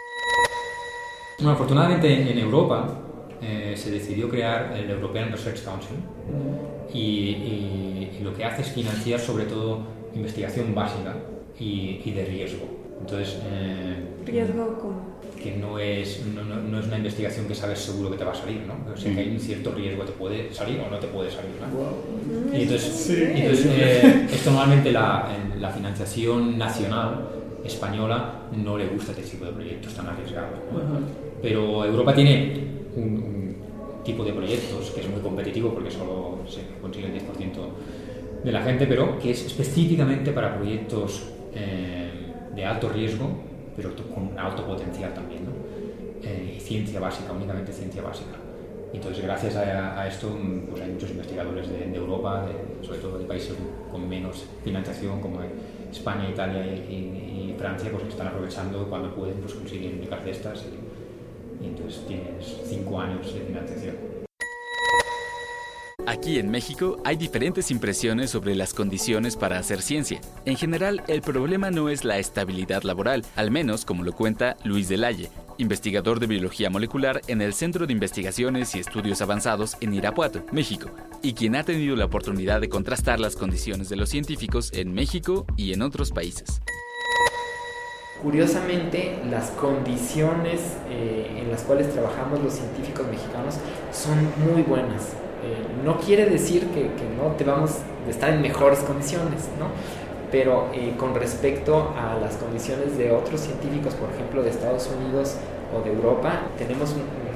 Bueno, 1.39 1.53
afortunadamente 1.53 2.31
en 2.31 2.39
Europa 2.39 2.89
eh, 3.43 3.75
se 3.77 3.91
decidió 3.91 4.29
crear 4.29 4.75
el 4.77 4.89
European 4.89 5.31
Research 5.31 5.63
Council 5.65 5.97
y, 6.93 8.21
lo 8.23 8.33
que 8.33 8.45
hace 8.45 8.63
es 8.63 8.69
financiar 8.69 9.21
sobre 9.21 9.45
todo 9.45 9.81
investigación 10.15 10.75
básica 10.75 11.15
y, 11.59 12.11
de 12.11 12.25
riesgo. 12.25 12.65
Entonces, 13.01 13.39
eh, 13.45 13.97
¿Riesgo 14.25 14.79
cómo? 14.81 15.15
Que 15.43 15.57
no 15.57 15.79
es, 15.79 16.23
no, 16.25 16.79
es 16.79 16.87
una 16.87 16.97
investigación 16.97 17.47
que 17.47 17.55
sabes 17.55 17.81
seguro 17.81 18.11
que 18.11 18.17
te 18.17 18.25
va 18.25 18.33
a 18.33 18.35
salir, 18.35 18.63
¿no? 18.63 18.91
O 18.91 18.97
sea, 18.97 19.13
que 19.13 19.21
hay 19.21 19.29
un 19.29 19.41
cierto 19.41 19.73
riesgo, 19.73 20.05
te 20.05 20.13
puede 20.13 20.55
salir 20.55 20.81
o 20.81 20.91
no 20.91 20.99
te 20.99 21.09
puede 21.09 21.31
salir. 21.31 21.51
¿no? 21.61 22.57
Y 22.57 22.63
entonces, 22.63 23.11
eh, 23.11 24.27
esto 24.33 24.51
normalmente 24.53 24.91
la, 24.91 25.29
la 25.61 25.71
financiación 25.71 26.57
nacional 26.57 27.29
española 27.65 28.43
no 28.53 28.77
le 28.77 28.87
gusta 28.89 29.13
este 29.13 29.23
tipo 29.23 29.45
de 29.47 29.53
proyectos 29.53 29.95
tan 29.95 30.07
arriesgados. 30.07 30.59
Pero 31.41 31.85
Europa 31.85 32.15
tiene 32.15 32.65
un, 32.97 33.57
tipo 34.05 34.23
de 34.23 34.35
proyectos 34.35 34.91
que 34.91 35.01
es 35.01 35.09
muy 35.09 35.21
competitivo 35.21 35.73
porque 35.73 35.91
solo 35.91 36.41
se 36.47 36.61
consigue 36.83 37.07
el 37.07 37.15
10% 37.15 38.45
de 38.45 38.53
la 38.53 38.63
gente, 38.63 38.87
pero 38.87 39.19
que 39.19 39.31
es 39.31 39.47
específicamente 39.47 40.31
para 40.33 40.55
proyectos 40.55 41.25
eh, 41.55 42.11
de 42.55 42.65
alto 42.67 42.91
riesgo, 42.91 43.31
pero 43.75 43.93
con 44.15 44.39
alto 44.39 44.67
potencial 44.67 45.15
también. 45.15 45.47
¿no? 45.47 45.53
Eh, 46.23 46.59
ciencia 46.61 47.01
básica, 47.01 47.33
únicamente 47.33 47.73
ciencia 47.73 48.03
básica. 48.03 48.37
Entonces, 48.95 49.25
gracias 49.25 49.57
a, 49.57 50.07
esto, 50.07 50.29
pues 50.71 50.81
hay 50.81 50.93
muchos 50.93 51.11
investigadores 51.11 51.69
de, 51.69 51.95
Europa, 51.95 52.47
sobre 52.81 53.01
todo 53.01 53.19
de 53.19 53.25
países 53.25 53.55
con 53.91 54.09
menos 54.09 54.47
financiación, 54.63 55.21
como 55.21 55.41
España, 55.91 56.31
Italia 56.31 56.65
y, 56.65 57.54
Francia, 57.65 57.91
pues 57.91 58.05
están 58.09 58.27
aprovechando 58.27 58.87
cuando 58.91 59.15
pueden 59.15 59.37
pues, 59.37 59.55
conseguir 59.55 59.99
becas 59.99 60.23
de 60.23 60.33
y 61.63 61.67
entonces 61.67 62.07
tienes 62.07 62.61
cinco 62.67 63.01
años 63.01 63.33
de 63.33 63.41
financiación. 63.41 63.97
Aquí 66.07 66.39
en 66.39 66.51
México 66.51 67.01
hay 67.07 67.17
diferentes 67.17 67.71
impresiones 67.71 68.29
sobre 68.29 68.55
las 68.55 68.75
condiciones 68.75 69.37
para 69.37 69.59
hacer 69.59 69.81
ciencia. 69.81 70.21
En 70.45 70.57
general, 70.57 71.03
el 71.09 71.23
problema 71.23 71.71
no 71.71 71.89
es 71.89 72.05
la 72.05 72.19
estabilidad 72.19 72.83
laboral, 72.83 73.25
al 73.35 73.51
menos 73.51 73.87
como 73.87 74.03
lo 74.03 74.13
cuenta 74.13 74.59
Luis 74.63 74.91
Delalle, 74.91 75.31
investigador 75.57 76.21
de 76.21 76.27
biología 76.27 76.69
molecular 76.69 77.23
en 77.29 77.41
el 77.41 77.55
Centro 77.55 77.87
de 77.87 77.95
Investigaciones 77.95 78.75
y 78.75 78.81
Estudios 78.81 79.23
Avanzados 79.23 79.79
en 79.81 79.95
Irapuato, 79.95 80.45
México, 80.53 80.91
y 81.23 81.33
quien 81.33 81.57
ha 81.57 81.65
tenido 81.65 81.97
la 81.97 82.05
oportunidad 82.05 82.61
de 82.61 82.69
contrastar 82.69 83.21
las 83.21 83.37
condiciones 83.37 83.89
de 83.89 83.97
los 83.97 84.11
científicos 84.11 84.71
en 84.75 84.93
México 84.93 85.47
y 85.57 85.73
en 85.73 85.81
otros 85.81 86.11
países. 86.11 86.61
Curiosamente, 88.25 89.19
las 89.31 89.51
condiciones 89.51 90.61
eh, 90.91 91.41
en 91.41 91.51
las 91.51 91.63
cuales 91.63 91.93
trabajamos 91.93 92.43
los 92.43 92.55
científicos 92.55 93.07
mexicanos 93.07 93.57
son 93.93 94.17
muy 94.51 94.63
buenas 94.63 95.13
eh, 95.45 95.85
no 95.85 95.99
quiere 95.99 96.25
decir 96.25 96.69
que, 96.69 96.89
no 97.21 97.33
te 97.37 97.45
vamos 97.45 97.73
a 98.07 98.11
estar 98.11 98.31
en 98.31 98.41
mejores 98.41 98.79
condiciones, 98.79 99.45
¿no? 99.59 99.67
Pero 100.31 100.71
eh, 100.73 100.95
con 100.97 101.15
respecto 101.15 101.93
a 101.99 102.19
las 102.19 102.37
condiciones 102.37 102.97
de 102.97 103.13
otros 103.13 103.43
científicos, 103.43 103.95
por 103.95 104.09
ejemplo, 104.11 104.43
de 104.43 104.49
Estados 104.49 104.89
Unidos 104.89 105.37
o 105.77 105.85
de 105.85 105.93
Europa, 105.93 106.41
tenemos 106.57 106.95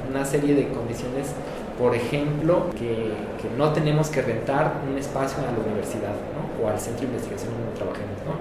una 0.09 0.25
serie 0.25 0.55
de 0.55 0.69
condiciones, 0.69 1.29
por 1.79 1.95
ejemplo, 1.95 2.71
que, 2.79 3.13
no 3.59 3.73
tenemos 3.73 4.09
que 4.09 4.23
rentar 4.23 4.81
un 4.91 4.97
espacio 4.97 5.39
a 5.41 5.53
la 5.53 5.59
universidad 5.59 6.15
o 6.63 6.69
al 6.69 6.81
centro 6.81 7.03
de 7.03 7.09
investigación 7.09 7.53
donde 7.53 7.77
trabajemos. 7.77 8.17
¿no? 8.25 8.33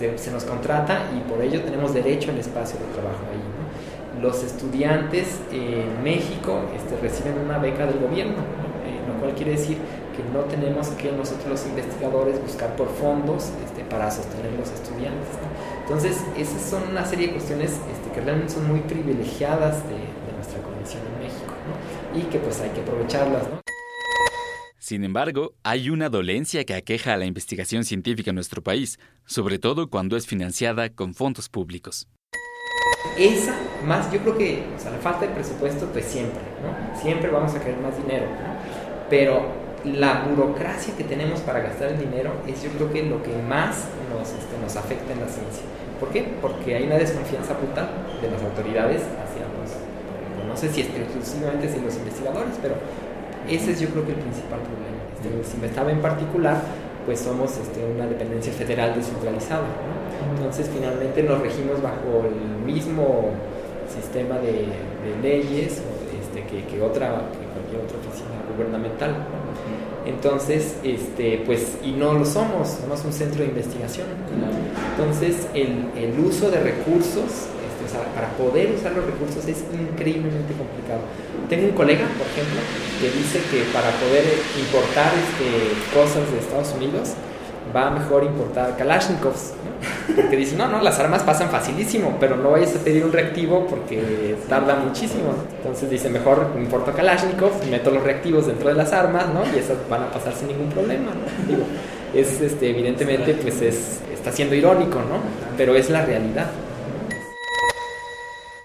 Este, 0.00 0.16
se 0.18 0.30
nos 0.30 0.44
contrata 0.44 1.10
y 1.16 1.28
por 1.28 1.42
ello 1.42 1.60
tenemos 1.62 1.92
derecho 1.92 2.30
al 2.30 2.38
espacio 2.38 2.78
de 2.78 2.86
trabajo 2.94 3.24
ahí. 3.32 4.22
Los 4.22 4.44
estudiantes 4.44 5.40
en 5.50 6.02
México 6.04 6.60
este, 6.76 6.96
reciben 7.00 7.38
una 7.44 7.58
beca 7.58 7.86
del 7.86 7.98
gobierno 7.98 8.68
lo 9.08 9.14
cual 9.20 9.34
quiere 9.34 9.52
decir 9.52 9.78
que 10.16 10.22
no 10.32 10.44
tenemos 10.44 10.88
que 10.90 11.10
nosotros 11.12 11.48
los 11.48 11.66
investigadores 11.66 12.40
buscar 12.42 12.76
por 12.76 12.88
fondos 12.88 13.50
este, 13.64 13.82
para 13.84 14.10
sostener 14.10 14.52
los 14.52 14.70
estudiantes. 14.70 15.28
Entonces, 15.82 16.18
esas 16.36 16.62
son 16.62 16.82
una 16.90 17.04
serie 17.04 17.28
de 17.28 17.32
cuestiones 17.34 17.72
este, 17.72 18.10
que 18.14 18.20
realmente 18.20 18.52
son 18.52 18.68
muy 18.68 18.80
privilegiadas 18.80 19.82
de, 19.88 20.18
nuestra 20.38 20.62
condición 20.62 21.02
en 21.02 21.26
México 21.26 21.52
y 22.14 22.30
que 22.30 22.38
pues 22.38 22.60
hay 22.60 22.70
que 22.70 22.80
aprovecharlas. 22.82 23.42
Sin 24.88 25.04
embargo, 25.04 25.52
hay 25.64 25.90
una 25.90 26.08
dolencia 26.08 26.64
que 26.64 26.72
aqueja 26.72 27.12
a 27.12 27.18
la 27.18 27.26
investigación 27.26 27.84
científica 27.84 28.30
en 28.30 28.36
nuestro 28.36 28.62
país, 28.62 28.98
sobre 29.26 29.58
todo 29.58 29.90
cuando 29.90 30.16
es 30.16 30.26
financiada 30.26 30.88
con 30.88 31.12
fondos 31.12 31.50
públicos. 31.50 32.08
Esa, 33.18 33.54
más, 33.84 34.10
yo 34.10 34.18
creo 34.20 34.38
que 34.38 34.64
o 34.74 34.80
sea, 34.80 34.90
la 34.92 34.96
falta 34.96 35.26
de 35.26 35.34
presupuesto, 35.34 35.92
pues 35.92 36.06
siempre, 36.06 36.40
¿no? 36.62 36.98
Siempre 37.02 37.30
vamos 37.30 37.54
a 37.54 37.60
querer 37.60 37.78
más 37.80 37.98
dinero, 37.98 38.28
¿no? 38.30 38.56
pero 39.10 39.52
la 39.84 40.22
burocracia 40.22 40.96
que 40.96 41.04
tenemos 41.04 41.40
para 41.40 41.60
gastar 41.60 41.92
el 41.92 41.98
dinero 41.98 42.32
es 42.46 42.62
yo 42.62 42.70
creo 42.70 42.90
que 42.90 43.02
lo 43.02 43.22
que 43.22 43.36
más 43.46 43.84
nos, 44.08 44.30
este, 44.30 44.56
nos 44.58 44.74
afecta 44.74 45.12
en 45.12 45.20
la 45.20 45.28
ciencia. 45.28 45.64
¿Por 46.00 46.08
qué? 46.08 46.22
Porque 46.40 46.76
hay 46.76 46.84
una 46.84 46.96
desconfianza 46.96 47.52
brutal 47.52 47.90
de 48.22 48.30
las 48.30 48.42
autoridades 48.42 49.02
hacia 49.02 49.44
los, 49.52 50.48
no 50.48 50.56
sé 50.56 50.72
si 50.72 50.80
exclusivamente 50.80 51.68
hacia 51.68 51.82
los 51.82 51.94
investigadores, 51.94 52.54
pero 52.62 52.76
ese 53.48 53.72
es 53.72 53.80
yo 53.80 53.88
creo 53.88 54.04
que 54.04 54.12
el 54.12 54.18
principal 54.18 54.60
problema. 54.60 54.98
Este, 55.14 55.50
si 55.50 55.60
me 55.60 55.66
estaba 55.66 55.90
en 55.90 56.00
particular, 56.00 56.62
pues 57.06 57.20
somos 57.20 57.56
este, 57.56 57.84
una 57.84 58.06
dependencia 58.06 58.52
federal 58.52 58.94
descentralizada. 58.94 59.64
Entonces 60.36 60.70
finalmente 60.72 61.22
nos 61.22 61.40
regimos 61.40 61.80
bajo 61.82 62.24
el 62.24 62.64
mismo 62.64 63.30
sistema 63.88 64.38
de, 64.38 64.66
leyes 65.22 65.80
este, 66.20 66.44
que, 66.44 66.64
que, 66.66 66.82
otra, 66.82 67.22
que 67.32 67.46
cualquier 67.54 67.80
otra 67.82 67.98
oficina 67.98 68.28
gubernamental. 68.54 69.16
Entonces, 70.06 70.76
este, 70.82 71.42
pues, 71.44 71.78
y 71.84 71.92
no 71.92 72.14
lo 72.14 72.24
somos, 72.24 72.68
somos 72.68 73.04
un 73.04 73.12
centro 73.12 73.42
de 73.42 73.48
investigación. 73.48 74.06
Entonces, 74.96 75.48
el, 75.54 75.90
el 75.96 76.18
uso 76.20 76.50
de 76.50 76.60
recursos, 76.60 77.48
para 78.18 78.30
poder 78.30 78.72
usar 78.72 78.90
los 78.92 79.06
recursos 79.06 79.46
es 79.46 79.62
increíblemente 79.72 80.52
complicado. 80.58 81.06
Tengo 81.48 81.66
un 81.66 81.72
colega, 81.72 82.04
por 82.18 82.26
ejemplo, 82.26 82.58
que 83.00 83.06
dice 83.16 83.38
que 83.48 83.62
para 83.72 83.90
poder 83.92 84.24
importar 84.58 85.12
este, 85.14 85.94
cosas 85.94 86.28
de 86.32 86.38
Estados 86.40 86.74
Unidos, 86.74 87.14
va 87.74 87.90
mejor 87.90 88.24
importar 88.24 88.76
Kalashnikovs, 88.76 89.52
porque 90.16 90.36
dicen, 90.36 90.58
no, 90.58 90.66
no, 90.66 90.82
las 90.82 90.98
armas 90.98 91.22
pasan 91.22 91.48
facilísimo, 91.48 92.16
pero 92.18 92.36
no 92.36 92.50
vayas 92.50 92.74
a 92.74 92.80
pedir 92.80 93.04
un 93.04 93.12
reactivo 93.12 93.68
porque 93.68 94.34
tarda 94.48 94.74
muchísimo. 94.74 95.34
Entonces 95.58 95.88
dice, 95.88 96.08
mejor 96.08 96.50
importo 96.58 96.92
Kalashnikov, 96.92 97.52
meto 97.70 97.92
los 97.92 98.02
reactivos 98.02 98.48
dentro 98.48 98.68
de 98.68 98.74
las 98.74 98.92
armas, 98.92 99.26
¿no? 99.32 99.44
Y 99.54 99.60
esas 99.60 99.76
van 99.88 100.02
a 100.02 100.10
pasar 100.10 100.34
sin 100.34 100.48
ningún 100.48 100.70
problema, 100.70 101.12
es, 102.14 102.40
este, 102.40 102.70
evidentemente, 102.70 103.34
pues 103.34 103.62
es, 103.62 104.00
está 104.12 104.32
siendo 104.32 104.56
irónico, 104.56 104.96
¿no? 104.96 105.20
Pero 105.56 105.76
es 105.76 105.88
la 105.88 106.04
realidad. 106.04 106.46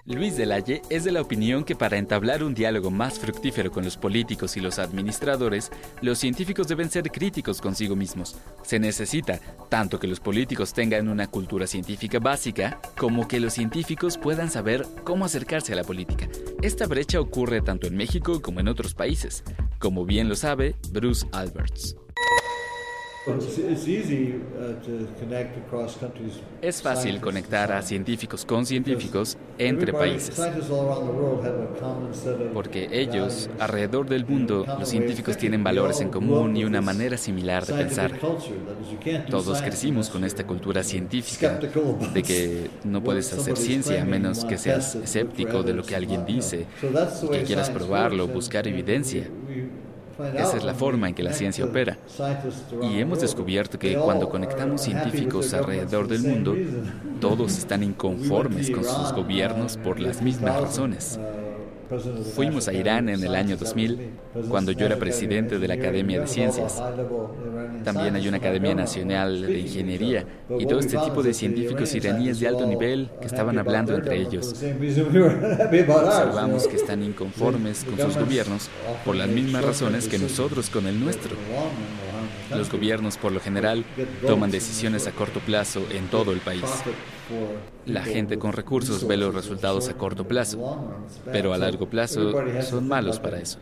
Luis 0.06 0.36
Delalle 0.36 0.82
es 0.90 1.04
de 1.04 1.12
la 1.12 1.22
opinión 1.22 1.64
que 1.64 1.76
para 1.76 1.96
entablar 1.96 2.44
un 2.44 2.52
diálogo 2.52 2.90
más 2.90 3.18
fructífero 3.18 3.70
con 3.70 3.84
los 3.84 3.96
políticos 3.96 4.54
y 4.58 4.60
los 4.60 4.78
administradores, 4.78 5.72
los 6.02 6.18
científicos 6.18 6.68
deben 6.68 6.90
ser 6.90 7.10
críticos 7.10 7.62
consigo 7.62 7.96
mismos. 7.96 8.36
Se 8.64 8.78
necesita 8.78 9.40
tanto 9.70 9.98
que 9.98 10.06
los 10.06 10.20
políticos 10.20 10.74
tengan 10.74 11.08
una 11.08 11.26
cultura 11.26 11.66
científica 11.66 12.18
básica, 12.18 12.80
como 12.98 13.26
que 13.26 13.40
los 13.40 13.54
científicos 13.54 14.18
puedan 14.18 14.50
saber 14.50 14.86
cómo 15.04 15.24
acercarse 15.24 15.72
a 15.72 15.76
la 15.76 15.84
política. 15.84 16.28
Esta 16.60 16.86
brecha 16.86 17.18
ocurre 17.18 17.62
tanto 17.62 17.86
en 17.86 17.96
México 17.96 18.42
como 18.42 18.60
en 18.60 18.68
otros 18.68 18.92
países, 18.92 19.42
como 19.78 20.04
bien 20.04 20.28
lo 20.28 20.36
sabe 20.36 20.76
Bruce 20.92 21.26
Alberts. 21.32 21.96
Uh, 23.26 23.38
es 26.60 26.82
fácil 26.82 27.20
conectar 27.22 27.72
a 27.72 27.80
científicos 27.80 28.44
con 28.44 28.66
científicos 28.66 29.38
entre 29.56 29.94
países, 29.94 30.38
porque 32.52 32.88
ellos, 32.92 33.48
alrededor 33.58 34.06
del 34.08 34.26
mundo, 34.26 34.66
los 34.78 34.90
científicos 34.90 35.38
tienen 35.38 35.64
valores 35.64 36.02
en 36.02 36.10
común 36.10 36.54
y 36.54 36.64
una 36.64 36.82
manera 36.82 37.16
similar 37.16 37.64
de 37.64 37.72
pensar. 37.72 38.12
Todos 39.30 39.62
crecimos 39.62 40.10
con 40.10 40.24
esta 40.24 40.46
cultura 40.46 40.82
científica 40.82 41.58
de 42.12 42.22
que 42.22 42.70
no 42.84 43.02
puedes 43.02 43.32
hacer 43.32 43.56
ciencia 43.56 44.02
a 44.02 44.04
menos 44.04 44.44
que 44.44 44.58
seas 44.58 44.96
escéptico 44.96 45.62
de 45.62 45.72
lo 45.72 45.82
que 45.82 45.96
alguien 45.96 46.26
dice 46.26 46.66
y 47.22 47.28
que 47.28 47.42
quieras 47.44 47.70
probarlo, 47.70 48.28
buscar 48.28 48.68
evidencia. 48.68 49.30
Esa 50.34 50.56
es 50.56 50.64
la 50.64 50.74
forma 50.74 51.08
en 51.08 51.14
que 51.14 51.22
la 51.22 51.32
ciencia 51.32 51.64
opera. 51.64 51.96
Y 52.82 53.00
hemos 53.00 53.20
descubierto 53.20 53.78
que 53.78 53.94
cuando 53.96 54.28
conectamos 54.28 54.82
científicos 54.82 55.52
alrededor 55.54 56.08
del 56.08 56.22
mundo, 56.22 56.54
todos 57.20 57.58
están 57.58 57.82
inconformes 57.82 58.70
con 58.70 58.84
sus 58.84 59.12
gobiernos 59.12 59.76
por 59.76 60.00
las 60.00 60.22
mismas 60.22 60.60
razones. 60.60 61.18
Fuimos 62.34 62.68
a 62.68 62.72
Irán 62.72 63.08
en 63.08 63.22
el 63.22 63.34
año 63.34 63.56
2000, 63.56 64.10
cuando 64.48 64.72
yo 64.72 64.86
era 64.86 64.96
presidente 64.96 65.58
de 65.58 65.68
la 65.68 65.74
Academia 65.74 66.20
de 66.20 66.26
Ciencias. 66.26 66.82
También 67.84 68.16
hay 68.16 68.28
una 68.28 68.38
Academia 68.38 68.74
Nacional 68.74 69.42
de 69.42 69.58
Ingeniería 69.60 70.24
y 70.58 70.66
todo 70.66 70.78
este 70.78 70.98
tipo 70.98 71.22
de 71.22 71.34
científicos 71.34 71.94
iraníes 71.94 72.40
de 72.40 72.48
alto 72.48 72.66
nivel 72.66 73.10
que 73.20 73.26
estaban 73.26 73.58
hablando 73.58 73.94
entre 73.94 74.20
ellos. 74.20 74.54
Observamos 75.88 76.66
que 76.66 76.76
están 76.76 77.02
inconformes 77.02 77.84
con 77.84 77.98
sus 77.98 78.16
gobiernos 78.16 78.68
por 79.04 79.16
las 79.16 79.28
mismas 79.28 79.64
razones 79.64 80.08
que 80.08 80.18
nosotros 80.18 80.70
con 80.70 80.86
el 80.86 80.98
nuestro. 80.98 81.36
Los 82.50 82.70
gobiernos, 82.70 83.16
por 83.16 83.32
lo 83.32 83.40
general, 83.40 83.84
toman 84.26 84.50
decisiones 84.50 85.06
a 85.06 85.12
corto 85.12 85.40
plazo 85.40 85.82
en 85.90 86.08
todo 86.08 86.32
el 86.32 86.40
país. 86.40 86.64
La 87.86 88.02
gente 88.02 88.38
con 88.38 88.52
recursos 88.52 89.06
ve 89.06 89.16
los 89.16 89.34
resultados 89.34 89.88
a 89.88 89.94
corto 89.94 90.26
plazo, 90.26 90.78
pero 91.32 91.52
a 91.52 91.58
largo 91.58 91.88
plazo 91.88 92.32
son 92.62 92.88
malos 92.88 93.18
para 93.18 93.40
eso. 93.40 93.58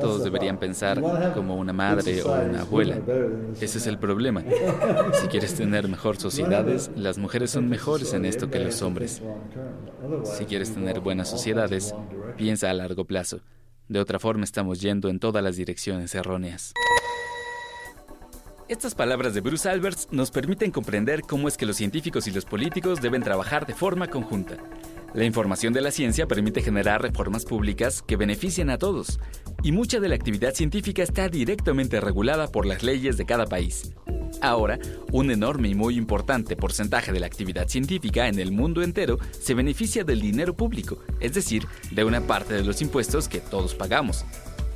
Todos 0.00 0.24
deberían 0.24 0.58
pensar 0.58 1.02
como 1.34 1.56
una 1.56 1.72
madre 1.72 2.22
o 2.22 2.32
una 2.32 2.62
abuela. 2.62 2.98
Ese 3.60 3.78
es 3.78 3.86
el 3.86 3.98
problema. 3.98 4.42
Si 5.20 5.28
quieres 5.28 5.54
tener 5.54 5.88
mejor 5.88 6.16
sociedades, 6.16 6.90
las 6.96 7.18
mujeres 7.18 7.50
son 7.50 7.68
mejores 7.68 8.14
en 8.14 8.24
esto 8.24 8.50
que 8.50 8.60
los 8.60 8.80
hombres. 8.82 9.22
Si 10.24 10.44
quieres 10.46 10.72
tener 10.72 11.00
buenas 11.00 11.28
sociedades, 11.28 11.94
piensa 12.36 12.70
a 12.70 12.74
largo 12.74 13.04
plazo. 13.04 13.40
De 13.92 14.00
otra 14.00 14.18
forma 14.18 14.44
estamos 14.44 14.80
yendo 14.80 15.10
en 15.10 15.18
todas 15.18 15.44
las 15.44 15.56
direcciones 15.56 16.14
erróneas. 16.14 16.72
Estas 18.66 18.94
palabras 18.94 19.34
de 19.34 19.42
Bruce 19.42 19.68
Alberts 19.68 20.08
nos 20.10 20.30
permiten 20.30 20.70
comprender 20.70 21.20
cómo 21.20 21.46
es 21.46 21.58
que 21.58 21.66
los 21.66 21.76
científicos 21.76 22.26
y 22.26 22.30
los 22.30 22.46
políticos 22.46 23.02
deben 23.02 23.22
trabajar 23.22 23.66
de 23.66 23.74
forma 23.74 24.08
conjunta. 24.08 24.56
La 25.14 25.24
información 25.24 25.74
de 25.74 25.82
la 25.82 25.90
ciencia 25.90 26.26
permite 26.26 26.62
generar 26.62 27.02
reformas 27.02 27.44
públicas 27.44 28.00
que 28.00 28.16
benefician 28.16 28.70
a 28.70 28.78
todos, 28.78 29.20
y 29.62 29.70
mucha 29.70 30.00
de 30.00 30.08
la 30.08 30.14
actividad 30.14 30.54
científica 30.54 31.02
está 31.02 31.28
directamente 31.28 32.00
regulada 32.00 32.50
por 32.50 32.64
las 32.64 32.82
leyes 32.82 33.18
de 33.18 33.26
cada 33.26 33.44
país. 33.44 33.92
Ahora, 34.40 34.78
un 35.12 35.30
enorme 35.30 35.68
y 35.68 35.74
muy 35.74 35.96
importante 35.96 36.56
porcentaje 36.56 37.12
de 37.12 37.20
la 37.20 37.26
actividad 37.26 37.68
científica 37.68 38.26
en 38.26 38.38
el 38.38 38.52
mundo 38.52 38.82
entero 38.82 39.18
se 39.38 39.52
beneficia 39.52 40.02
del 40.02 40.22
dinero 40.22 40.54
público, 40.54 40.98
es 41.20 41.34
decir, 41.34 41.66
de 41.90 42.04
una 42.04 42.22
parte 42.22 42.54
de 42.54 42.64
los 42.64 42.80
impuestos 42.80 43.28
que 43.28 43.40
todos 43.40 43.74
pagamos. 43.74 44.24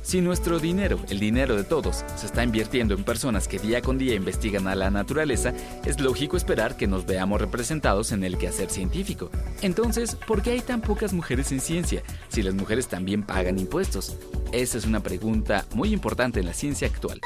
Si 0.07 0.21
nuestro 0.21 0.57
dinero, 0.57 1.01
el 1.09 1.19
dinero 1.19 1.57
de 1.57 1.65
todos, 1.65 2.05
se 2.15 2.27
está 2.27 2.41
invirtiendo 2.41 2.93
en 2.93 3.03
personas 3.03 3.49
que 3.49 3.59
día 3.59 3.81
con 3.81 3.97
día 3.97 4.15
investigan 4.15 4.65
a 4.69 4.73
la 4.73 4.89
naturaleza, 4.89 5.51
es 5.83 5.99
lógico 5.99 6.37
esperar 6.37 6.77
que 6.77 6.87
nos 6.87 7.05
veamos 7.05 7.41
representados 7.41 8.13
en 8.13 8.23
el 8.23 8.37
quehacer 8.37 8.69
científico. 8.69 9.29
Entonces, 9.61 10.15
¿por 10.15 10.41
qué 10.41 10.51
hay 10.51 10.61
tan 10.61 10.79
pocas 10.79 11.11
mujeres 11.11 11.51
en 11.51 11.59
ciencia 11.59 12.03
si 12.29 12.41
las 12.41 12.53
mujeres 12.53 12.87
también 12.87 13.23
pagan 13.23 13.59
impuestos? 13.59 14.15
Esa 14.53 14.77
es 14.77 14.85
una 14.85 15.01
pregunta 15.01 15.65
muy 15.75 15.91
importante 15.91 16.39
en 16.39 16.45
la 16.45 16.53
ciencia 16.53 16.87
actual. 16.87 17.19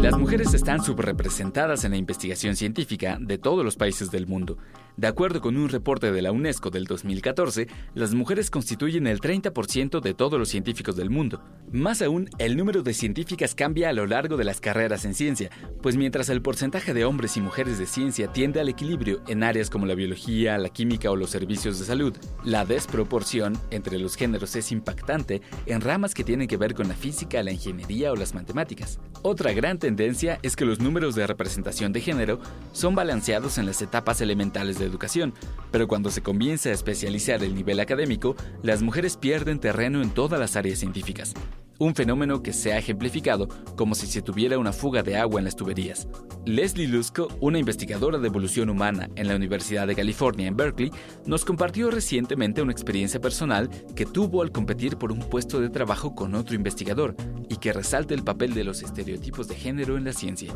Las 0.00 0.16
mujeres 0.16 0.54
están 0.54 0.82
subrepresentadas 0.82 1.84
en 1.84 1.90
la 1.90 1.98
investigación 1.98 2.56
científica 2.56 3.18
de 3.20 3.36
todos 3.36 3.62
los 3.62 3.76
países 3.76 4.10
del 4.10 4.26
mundo. 4.26 4.56
De 4.98 5.06
acuerdo 5.06 5.40
con 5.40 5.56
un 5.56 5.68
reporte 5.68 6.10
de 6.10 6.22
la 6.22 6.32
UNESCO 6.32 6.70
del 6.70 6.86
2014, 6.86 7.68
las 7.94 8.14
mujeres 8.14 8.50
constituyen 8.50 9.06
el 9.06 9.20
30% 9.20 10.00
de 10.00 10.12
todos 10.12 10.40
los 10.40 10.48
científicos 10.48 10.96
del 10.96 11.08
mundo. 11.08 11.40
Más 11.70 12.02
aún, 12.02 12.28
el 12.38 12.56
número 12.56 12.82
de 12.82 12.92
científicas 12.92 13.54
cambia 13.54 13.90
a 13.90 13.92
lo 13.92 14.06
largo 14.06 14.36
de 14.36 14.42
las 14.42 14.60
carreras 14.60 15.04
en 15.04 15.14
ciencia, 15.14 15.50
pues 15.82 15.96
mientras 15.96 16.30
el 16.30 16.42
porcentaje 16.42 16.94
de 16.94 17.04
hombres 17.04 17.36
y 17.36 17.40
mujeres 17.40 17.78
de 17.78 17.86
ciencia 17.86 18.32
tiende 18.32 18.58
al 18.58 18.68
equilibrio 18.68 19.22
en 19.28 19.44
áreas 19.44 19.70
como 19.70 19.86
la 19.86 19.94
biología, 19.94 20.58
la 20.58 20.70
química 20.70 21.12
o 21.12 21.16
los 21.16 21.30
servicios 21.30 21.78
de 21.78 21.84
salud, 21.84 22.16
la 22.42 22.64
desproporción 22.64 23.56
entre 23.70 23.98
los 23.98 24.16
géneros 24.16 24.56
es 24.56 24.72
impactante 24.72 25.42
en 25.66 25.80
ramas 25.80 26.12
que 26.12 26.24
tienen 26.24 26.48
que 26.48 26.56
ver 26.56 26.74
con 26.74 26.88
la 26.88 26.94
física, 26.94 27.44
la 27.44 27.52
ingeniería 27.52 28.10
o 28.10 28.16
las 28.16 28.34
matemáticas. 28.34 28.98
Otra 29.22 29.52
gran 29.52 29.78
tendencia 29.78 30.40
es 30.42 30.56
que 30.56 30.64
los 30.64 30.80
números 30.80 31.14
de 31.14 31.28
representación 31.28 31.92
de 31.92 32.00
género 32.00 32.40
son 32.72 32.96
balanceados 32.96 33.58
en 33.58 33.66
las 33.66 33.80
etapas 33.80 34.20
elementales 34.20 34.80
de 34.80 34.87
educación, 34.88 35.34
pero 35.70 35.88
cuando 35.88 36.10
se 36.10 36.22
comienza 36.22 36.70
a 36.70 36.72
especializar 36.72 37.42
el 37.42 37.54
nivel 37.54 37.80
académico, 37.80 38.36
las 38.62 38.82
mujeres 38.82 39.16
pierden 39.16 39.60
terreno 39.60 40.02
en 40.02 40.10
todas 40.10 40.40
las 40.40 40.56
áreas 40.56 40.78
científicas. 40.78 41.34
Un 41.80 41.94
fenómeno 41.94 42.42
que 42.42 42.52
se 42.52 42.72
ha 42.72 42.78
ejemplificado 42.78 43.46
como 43.76 43.94
si 43.94 44.08
se 44.08 44.20
tuviera 44.20 44.58
una 44.58 44.72
fuga 44.72 45.04
de 45.04 45.16
agua 45.16 45.40
en 45.40 45.44
las 45.44 45.54
tuberías. 45.54 46.08
Leslie 46.44 46.88
Lusco, 46.88 47.28
una 47.40 47.60
investigadora 47.60 48.18
de 48.18 48.26
evolución 48.26 48.68
humana 48.68 49.08
en 49.14 49.28
la 49.28 49.36
Universidad 49.36 49.86
de 49.86 49.94
California 49.94 50.48
en 50.48 50.56
Berkeley, 50.56 50.90
nos 51.24 51.44
compartió 51.44 51.90
recientemente 51.92 52.62
una 52.62 52.72
experiencia 52.72 53.20
personal 53.20 53.70
que 53.94 54.06
tuvo 54.06 54.42
al 54.42 54.50
competir 54.50 54.96
por 54.96 55.12
un 55.12 55.20
puesto 55.20 55.60
de 55.60 55.70
trabajo 55.70 56.16
con 56.16 56.34
otro 56.34 56.56
investigador 56.56 57.14
y 57.48 57.56
que 57.58 57.72
resalta 57.72 58.12
el 58.12 58.24
papel 58.24 58.54
de 58.54 58.64
los 58.64 58.82
estereotipos 58.82 59.46
de 59.46 59.54
género 59.54 59.96
en 59.96 60.04
la 60.04 60.12
ciencia. 60.12 60.52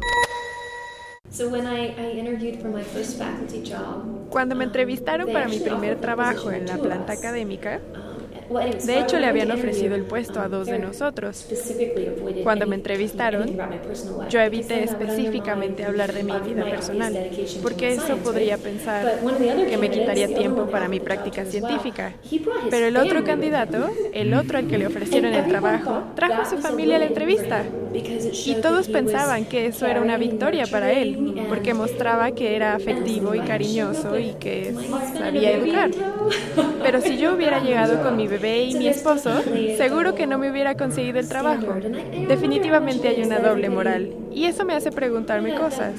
Cuando 4.28 4.54
me 4.54 4.64
entrevistaron 4.64 5.32
para 5.32 5.48
mi 5.48 5.60
primer 5.60 5.98
trabajo 5.98 6.50
en 6.52 6.66
la 6.66 6.76
planta 6.76 7.14
académica, 7.14 7.80
de 8.52 9.00
hecho, 9.00 9.18
le 9.18 9.26
habían 9.26 9.50
ofrecido 9.50 9.94
el 9.94 10.04
puesto 10.04 10.40
a 10.40 10.48
dos 10.48 10.66
de 10.66 10.78
nosotros. 10.78 11.46
Cuando 12.42 12.66
me 12.66 12.76
entrevistaron, 12.76 13.56
yo 14.28 14.40
evité 14.40 14.84
específicamente 14.84 15.84
hablar 15.84 16.12
de 16.12 16.22
mi 16.22 16.32
vida 16.40 16.64
personal, 16.64 17.30
porque 17.62 17.92
eso 17.92 18.16
podría 18.18 18.58
pensar 18.58 19.20
que 19.68 19.76
me 19.76 19.90
quitaría 19.90 20.28
tiempo 20.34 20.66
para 20.66 20.88
mi 20.88 21.00
práctica 21.00 21.44
científica. 21.44 22.12
Pero 22.70 22.86
el 22.86 22.96
otro 22.96 23.24
candidato, 23.24 23.90
el 24.12 24.34
otro 24.42 24.58
al 24.58 24.66
que 24.66 24.78
le 24.78 24.86
ofrecieron 24.86 25.32
el 25.32 25.46
trabajo, 25.48 26.02
trajo 26.14 26.42
a 26.42 26.44
su 26.44 26.58
familia 26.58 26.96
a 26.96 26.98
la 27.00 27.06
entrevista. 27.06 27.62
Y 28.46 28.54
todos 28.56 28.88
pensaban 28.88 29.44
que 29.44 29.66
eso 29.66 29.86
era 29.86 30.00
una 30.00 30.16
victoria 30.16 30.66
para 30.66 30.92
él, 30.92 31.44
porque 31.48 31.74
mostraba 31.74 32.30
que 32.32 32.56
era 32.56 32.74
afectivo 32.74 33.34
y 33.34 33.40
cariñoso 33.40 34.18
y 34.18 34.34
que 34.34 34.74
sabía 35.16 35.52
educar. 35.52 35.90
Pero 36.82 37.00
si 37.00 37.18
yo 37.18 37.34
hubiera 37.34 37.60
llegado 37.62 38.02
con 38.02 38.16
mi 38.16 38.26
bebé, 38.26 38.41
y 38.44 38.74
mi 38.74 38.88
esposo, 38.88 39.42
seguro 39.76 40.14
que 40.14 40.26
no 40.26 40.38
me 40.38 40.50
hubiera 40.50 40.76
conseguido 40.76 41.18
el 41.18 41.28
trabajo. 41.28 41.74
Definitivamente 42.28 43.08
hay 43.08 43.22
una 43.22 43.38
doble 43.38 43.68
moral. 43.68 44.10
Y 44.32 44.46
eso 44.46 44.64
me 44.64 44.74
hace 44.74 44.90
preguntarme 44.90 45.54
cosas. 45.54 45.94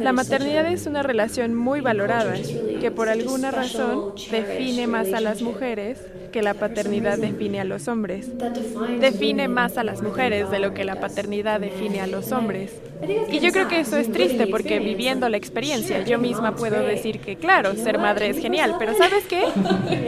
La 0.00 0.12
maternidad 0.12 0.66
es 0.70 0.86
una 0.86 1.02
relación 1.02 1.54
muy 1.54 1.80
valorada, 1.80 2.34
que 2.80 2.90
por 2.90 3.08
alguna 3.08 3.50
razón 3.50 4.14
define 4.30 4.86
más 4.86 5.12
a 5.12 5.20
las 5.20 5.42
mujeres 5.42 5.98
que 6.30 6.42
la 6.42 6.54
paternidad 6.54 7.18
define 7.18 7.60
a 7.60 7.64
los 7.64 7.88
hombres. 7.88 8.28
Define 9.00 9.48
más 9.48 9.76
a 9.76 9.84
las 9.84 10.02
mujeres 10.02 10.50
de 10.50 10.58
lo 10.58 10.74
que 10.74 10.84
la 10.84 11.00
paternidad 11.00 11.60
define 11.60 12.00
a 12.00 12.06
los 12.06 12.32
hombres. 12.32 12.72
Y 13.30 13.40
yo 13.40 13.52
creo 13.52 13.68
que 13.68 13.80
eso 13.80 13.96
es 13.96 14.10
triste 14.10 14.46
porque 14.46 14.78
viviendo 14.78 15.28
la 15.28 15.36
experiencia 15.36 16.04
yo 16.04 16.18
misma 16.18 16.54
puedo 16.56 16.82
decir 16.82 17.20
que 17.20 17.36
claro, 17.36 17.74
ser 17.74 17.98
madre 17.98 18.30
es 18.30 18.38
genial, 18.38 18.76
pero 18.78 18.94
¿sabes 18.96 19.24
qué? 19.26 19.44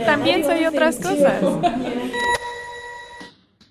También 0.05 0.45
soy 0.45 0.65
otras 0.65 0.97
cosas. 0.97 1.43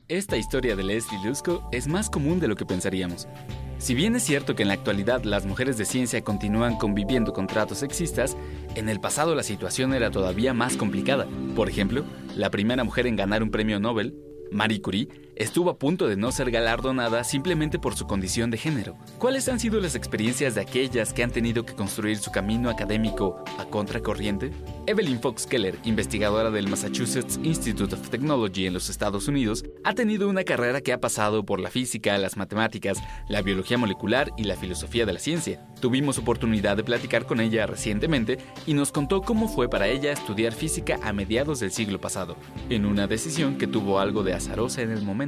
Esta 0.07 0.35
historia 0.35 0.75
de 0.75 0.83
Leslie 0.83 1.23
Lusco 1.23 1.63
es 1.71 1.87
más 1.87 2.09
común 2.09 2.41
de 2.41 2.49
lo 2.49 2.57
que 2.57 2.65
pensaríamos. 2.65 3.29
Si 3.77 3.95
bien 3.95 4.15
es 4.15 4.23
cierto 4.23 4.55
que 4.55 4.61
en 4.61 4.67
la 4.67 4.75
actualidad 4.75 5.23
las 5.23 5.45
mujeres 5.45 5.77
de 5.77 5.85
ciencia 5.85 6.21
continúan 6.21 6.77
conviviendo 6.77 7.33
con 7.33 7.47
tratos 7.47 7.79
sexistas, 7.79 8.37
en 8.75 8.89
el 8.89 8.99
pasado 8.99 9.33
la 9.33 9.41
situación 9.41 9.93
era 9.93 10.11
todavía 10.11 10.53
más 10.53 10.77
complicada. 10.77 11.27
Por 11.55 11.69
ejemplo, 11.69 12.03
la 12.35 12.49
primera 12.51 12.83
mujer 12.83 13.07
en 13.07 13.15
ganar 13.15 13.43
un 13.43 13.51
premio 13.51 13.79
Nobel, 13.79 14.15
Marie 14.51 14.81
Curie, 14.81 15.07
estuvo 15.35 15.69
a 15.69 15.77
punto 15.77 16.07
de 16.07 16.15
no 16.15 16.31
ser 16.31 16.51
galardonada 16.51 17.23
simplemente 17.23 17.79
por 17.79 17.95
su 17.95 18.07
condición 18.07 18.51
de 18.51 18.57
género. 18.57 18.95
¿Cuáles 19.17 19.47
han 19.49 19.59
sido 19.59 19.79
las 19.79 19.95
experiencias 19.95 20.55
de 20.55 20.61
aquellas 20.61 21.13
que 21.13 21.23
han 21.23 21.31
tenido 21.31 21.65
que 21.65 21.73
construir 21.73 22.17
su 22.17 22.31
camino 22.31 22.69
académico 22.69 23.43
a 23.57 23.65
contracorriente? 23.65 24.51
Evelyn 24.87 25.19
Fox 25.19 25.45
Keller, 25.45 25.77
investigadora 25.83 26.51
del 26.51 26.67
Massachusetts 26.67 27.39
Institute 27.43 27.93
of 27.93 28.09
Technology 28.09 28.65
en 28.65 28.73
los 28.73 28.89
Estados 28.89 29.27
Unidos, 29.27 29.63
ha 29.83 29.93
tenido 29.93 30.29
una 30.29 30.43
carrera 30.43 30.81
que 30.81 30.93
ha 30.93 30.99
pasado 30.99 31.45
por 31.45 31.59
la 31.59 31.69
física, 31.69 32.17
las 32.17 32.37
matemáticas, 32.37 32.97
la 33.29 33.41
biología 33.41 33.77
molecular 33.77 34.31
y 34.37 34.43
la 34.43 34.55
filosofía 34.55 35.05
de 35.05 35.13
la 35.13 35.19
ciencia. 35.19 35.65
Tuvimos 35.79 36.17
oportunidad 36.17 36.77
de 36.77 36.83
platicar 36.83 37.25
con 37.25 37.39
ella 37.39 37.65
recientemente 37.65 38.37
y 38.65 38.73
nos 38.73 38.91
contó 38.91 39.21
cómo 39.21 39.47
fue 39.47 39.69
para 39.69 39.87
ella 39.87 40.11
estudiar 40.11 40.53
física 40.53 40.99
a 41.03 41.13
mediados 41.13 41.59
del 41.59 41.71
siglo 41.71 41.99
pasado, 41.99 42.35
en 42.69 42.85
una 42.85 43.07
decisión 43.07 43.57
que 43.57 43.67
tuvo 43.67 43.99
algo 43.99 44.23
de 44.23 44.33
azarosa 44.33 44.81
en 44.81 44.91
el 44.91 45.01
momento. 45.01 45.20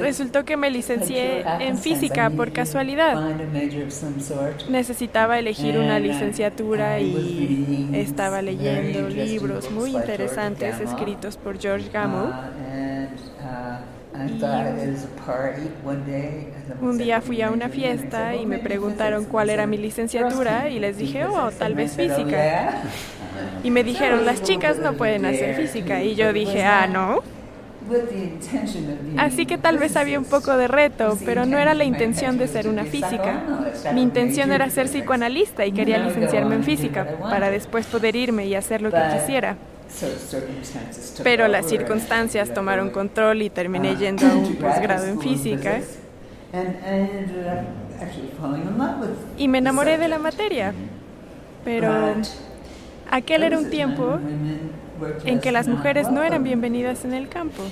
Resultó 0.00 0.44
que 0.44 0.56
me 0.56 0.70
licencié 0.70 1.44
en 1.60 1.76
física 1.76 2.30
por 2.30 2.52
casualidad. 2.52 3.14
Necesitaba 4.70 5.38
elegir 5.38 5.78
una 5.78 5.98
licenciatura 5.98 6.98
y 7.00 7.90
estaba 7.92 8.40
leyendo 8.42 9.08
libros 9.08 9.70
muy 9.70 9.94
interesantes 9.94 10.80
escritos 10.80 11.36
por 11.36 11.58
George 11.58 11.90
Gamow. 11.90 12.32
Un 16.80 16.98
día 16.98 17.20
fui 17.20 17.42
a 17.42 17.50
una 17.50 17.68
fiesta 17.68 18.34
y 18.36 18.46
me 18.46 18.58
preguntaron 18.58 19.24
cuál 19.26 19.50
era 19.50 19.66
mi 19.66 19.76
licenciatura 19.76 20.70
y 20.70 20.78
les 20.78 20.96
dije, 20.96 21.26
oh, 21.26 21.50
tal 21.50 21.74
vez 21.74 21.96
física. 21.96 22.82
Y 23.62 23.70
me 23.70 23.84
dijeron, 23.84 24.24
las 24.24 24.42
chicas 24.42 24.78
no 24.78 24.94
pueden 24.94 25.24
hacer 25.24 25.54
física. 25.56 26.02
Y 26.02 26.14
yo 26.14 26.32
dije, 26.32 26.62
ah, 26.62 26.86
no. 26.86 27.22
Así 29.18 29.44
que 29.44 29.58
tal 29.58 29.78
vez 29.78 29.96
había 29.96 30.18
un 30.18 30.24
poco 30.24 30.56
de 30.56 30.68
reto, 30.68 31.18
pero 31.24 31.44
no 31.44 31.58
era 31.58 31.74
la 31.74 31.84
intención 31.84 32.38
de 32.38 32.48
ser 32.48 32.66
una 32.66 32.84
física. 32.84 33.42
Mi 33.92 34.02
intención 34.02 34.52
era 34.52 34.70
ser 34.70 34.86
psicoanalista 34.86 35.66
y 35.66 35.72
quería 35.72 35.98
licenciarme 35.98 36.54
en 36.54 36.64
física 36.64 37.06
para 37.20 37.50
después 37.50 37.86
poder 37.86 38.16
irme 38.16 38.46
y 38.46 38.54
hacer 38.54 38.80
lo 38.80 38.90
que 38.90 39.02
quisiera. 39.18 39.56
Pero 41.22 41.46
las 41.46 41.66
circunstancias 41.66 42.52
tomaron 42.52 42.90
control 42.90 43.42
y 43.42 43.50
terminé 43.50 43.92
uh, 43.92 43.98
yendo 43.98 44.26
a 44.26 44.34
un 44.34 44.56
posgrado 44.56 45.06
en 45.06 45.20
física. 45.20 45.80
Y 49.36 49.48
me 49.48 49.58
enamoré 49.58 49.98
de 49.98 50.08
la 50.08 50.18
materia. 50.18 50.72
Pero 51.64 52.14
aquel 53.10 53.42
era 53.42 53.58
un 53.58 53.70
tiempo 53.70 54.18
en 55.24 55.40
que 55.40 55.52
las 55.52 55.68
mujeres 55.68 56.10
no 56.10 56.22
eran 56.22 56.42
bienvenidas 56.42 57.04
en 57.04 57.14
el 57.14 57.28
campo. 57.28 57.62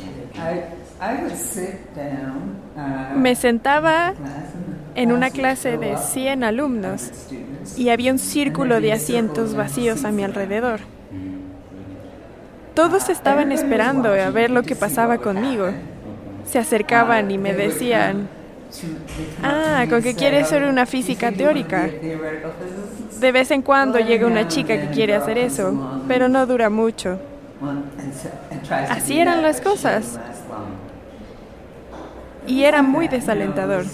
Me 3.17 3.35
sentaba 3.35 4.15
en 4.95 5.13
una 5.13 5.31
clase 5.31 5.79
de 5.79 5.97
100 5.97 6.45
alumnos 6.45 7.11
y 7.77 7.89
había 7.89 8.13
un 8.13 8.19
círculo 8.19 8.81
de 8.81 8.93
asientos 8.93 9.55
vacíos 9.55 10.05
a 10.05 10.13
mi 10.13 10.25
alrededor. 10.25 10.81
Todos 12.75 13.09
estaban 13.09 13.53
esperando 13.53 14.09
a 14.11 14.31
ver 14.31 14.51
lo 14.51 14.63
que 14.63 14.77
pasaba 14.77 15.19
conmigo. 15.19 15.67
Se 16.47 16.59
acercaban 16.59 17.31
y 17.31 17.39
me 17.39 17.53
decían, 17.53 18.29
ah, 19.43 19.85
con 19.89 20.03
que 20.03 20.15
quieres 20.15 20.49
ser 20.49 20.65
una 20.65 20.87
física 20.87 21.31
teórica. 21.33 21.89
De 23.23 23.31
vez 23.31 23.53
en 23.53 23.63
cuando 23.63 24.01
llega 24.01 24.27
una 24.27 24.49
chica 24.49 24.81
que 24.81 24.89
quiere 24.89 25.15
hacer 25.15 25.39
eso, 25.39 26.03
pero 26.09 26.29
no 26.29 26.45
dura 26.45 26.69
mucho. 26.71 27.21
Así 28.91 29.21
eran 29.21 29.43
las 29.43 29.61
cosas. 29.61 30.19
Y 32.49 32.65
era 32.65 32.83
muy 32.83 33.07
desalentador. 33.07 33.85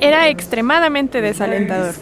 Era 0.00 0.28
extremadamente 0.28 1.20
desalentador. 1.20 1.92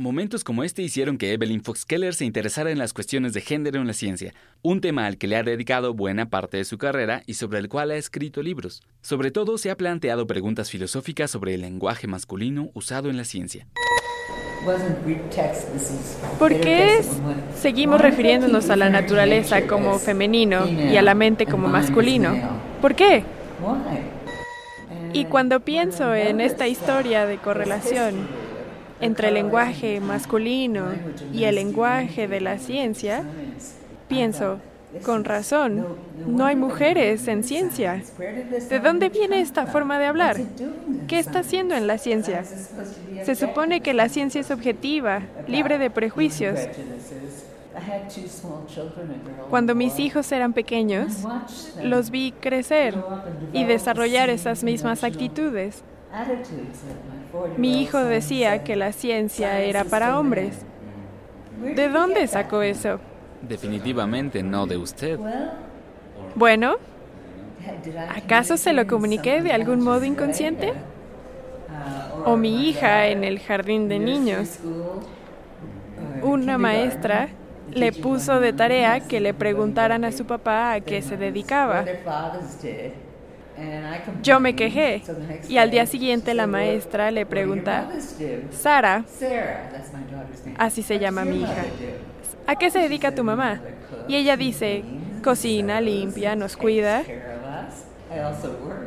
Momentos 0.00 0.44
como 0.44 0.62
este 0.62 0.82
hicieron 0.82 1.18
que 1.18 1.32
Evelyn 1.32 1.60
Fox 1.60 1.84
Keller 1.84 2.14
se 2.14 2.24
interesara 2.24 2.70
en 2.70 2.78
las 2.78 2.92
cuestiones 2.92 3.32
de 3.32 3.40
género 3.40 3.80
en 3.80 3.88
la 3.88 3.92
ciencia, 3.92 4.32
un 4.62 4.80
tema 4.80 5.06
al 5.06 5.18
que 5.18 5.26
le 5.26 5.34
ha 5.34 5.42
dedicado 5.42 5.92
buena 5.92 6.30
parte 6.30 6.56
de 6.56 6.64
su 6.64 6.78
carrera 6.78 7.24
y 7.26 7.34
sobre 7.34 7.58
el 7.58 7.68
cual 7.68 7.90
ha 7.90 7.96
escrito 7.96 8.40
libros. 8.40 8.80
Sobre 9.02 9.32
todo 9.32 9.58
se 9.58 9.72
ha 9.72 9.76
planteado 9.76 10.28
preguntas 10.28 10.70
filosóficas 10.70 11.32
sobre 11.32 11.54
el 11.54 11.62
lenguaje 11.62 12.06
masculino 12.06 12.70
usado 12.74 13.10
en 13.10 13.16
la 13.16 13.24
ciencia. 13.24 13.66
¿Por 16.38 16.60
qué 16.60 17.00
seguimos 17.60 18.00
refiriéndonos 18.00 18.70
a 18.70 18.76
la 18.76 18.90
naturaleza 18.90 19.66
como 19.66 19.98
femenino 19.98 20.68
y 20.68 20.96
a 20.96 21.02
la 21.02 21.16
mente 21.16 21.44
como 21.44 21.66
masculino? 21.66 22.36
¿Por 22.80 22.94
qué? 22.94 23.24
Y 25.12 25.24
cuando 25.24 25.58
pienso 25.58 26.14
en 26.14 26.40
esta 26.40 26.68
historia 26.68 27.26
de 27.26 27.38
correlación, 27.38 28.37
entre 29.00 29.28
el 29.28 29.34
lenguaje 29.34 30.00
masculino 30.00 30.86
y 31.32 31.44
el 31.44 31.54
lenguaje 31.54 32.28
de 32.28 32.40
la 32.40 32.58
ciencia, 32.58 33.22
pienso, 34.08 34.58
con 35.04 35.24
razón, 35.24 35.86
no 36.26 36.46
hay 36.46 36.56
mujeres 36.56 37.28
en 37.28 37.44
ciencia. 37.44 38.02
¿De 38.68 38.80
dónde 38.80 39.10
viene 39.10 39.40
esta 39.40 39.66
forma 39.66 39.98
de 39.98 40.06
hablar? 40.06 40.38
¿Qué 41.06 41.18
está 41.18 41.40
haciendo 41.40 41.74
en 41.74 41.86
la 41.86 41.98
ciencia? 41.98 42.44
Se 43.24 43.34
supone 43.34 43.80
que 43.80 43.92
la 43.94 44.08
ciencia 44.08 44.40
es 44.40 44.50
objetiva, 44.50 45.22
libre 45.46 45.78
de 45.78 45.90
prejuicios. 45.90 46.58
Cuando 49.50 49.74
mis 49.74 49.98
hijos 49.98 50.32
eran 50.32 50.52
pequeños, 50.52 51.18
los 51.82 52.10
vi 52.10 52.32
crecer 52.32 52.96
y 53.52 53.64
desarrollar 53.64 54.30
esas 54.30 54.64
mismas 54.64 55.04
actitudes. 55.04 55.82
Mi 57.56 57.82
hijo 57.82 57.98
decía 57.98 58.64
que 58.64 58.76
la 58.76 58.92
ciencia 58.92 59.60
era 59.60 59.84
para 59.84 60.18
hombres. 60.18 60.64
¿De 61.62 61.88
dónde 61.88 62.26
sacó 62.26 62.62
eso? 62.62 63.00
Definitivamente 63.42 64.42
no 64.42 64.66
de 64.66 64.76
usted. 64.76 65.18
Bueno, 66.34 66.76
¿acaso 68.14 68.56
se 68.56 68.72
lo 68.72 68.86
comuniqué 68.86 69.42
de 69.42 69.52
algún 69.52 69.80
modo 69.80 70.04
inconsciente? 70.04 70.72
¿O 72.24 72.36
mi 72.36 72.68
hija 72.68 73.08
en 73.08 73.24
el 73.24 73.38
jardín 73.40 73.88
de 73.88 73.98
niños? 73.98 74.58
Una 76.22 76.58
maestra 76.58 77.28
le 77.72 77.92
puso 77.92 78.40
de 78.40 78.52
tarea 78.52 79.00
que 79.00 79.20
le 79.20 79.34
preguntaran 79.34 80.04
a 80.04 80.12
su 80.12 80.24
papá 80.26 80.72
a 80.72 80.80
qué 80.80 81.02
se 81.02 81.16
dedicaba. 81.16 81.84
Yo 84.22 84.40
me 84.40 84.54
quejé 84.54 85.02
y 85.48 85.58
al 85.58 85.70
día 85.70 85.86
siguiente 85.86 86.34
la 86.34 86.46
maestra 86.46 87.10
le 87.10 87.26
pregunta, 87.26 87.90
Sara, 88.50 89.04
así 90.58 90.82
se 90.82 90.98
llama 90.98 91.24
mi 91.24 91.42
hija, 91.42 91.64
¿a 92.46 92.56
qué 92.56 92.70
se 92.70 92.78
dedica 92.78 93.14
tu 93.14 93.24
mamá? 93.24 93.60
Y 94.06 94.16
ella 94.16 94.36
dice, 94.36 94.84
cocina, 95.22 95.80
limpia, 95.80 96.36
nos 96.36 96.56
cuida. 96.56 97.02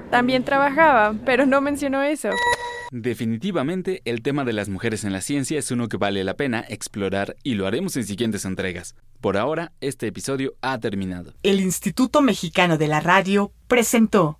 También 0.10 0.44
trabajaba, 0.44 1.16
pero 1.26 1.46
no 1.46 1.62
mencionó 1.62 2.02
eso. 2.02 2.30
Definitivamente, 2.92 4.02
el 4.04 4.22
tema 4.22 4.44
de 4.44 4.52
las 4.52 4.68
mujeres 4.68 5.06
en 5.06 5.14
la 5.14 5.22
ciencia 5.22 5.58
es 5.58 5.72
uno 5.72 5.88
que 5.88 5.96
vale 5.96 6.26
la 6.26 6.36
pena 6.36 6.66
explorar 6.68 7.38
y 7.42 7.54
lo 7.54 7.66
haremos 7.66 7.96
en 7.96 8.04
siguientes 8.04 8.44
entregas. 8.44 8.96
Por 9.22 9.38
ahora, 9.38 9.72
este 9.80 10.08
episodio 10.08 10.56
ha 10.62 10.78
terminado. 10.78 11.34
El 11.42 11.62
Instituto 11.62 12.22
Mexicano 12.22 12.78
de 12.78 12.90
la 12.90 13.00
Radio 13.00 13.54
presentó 13.68 14.40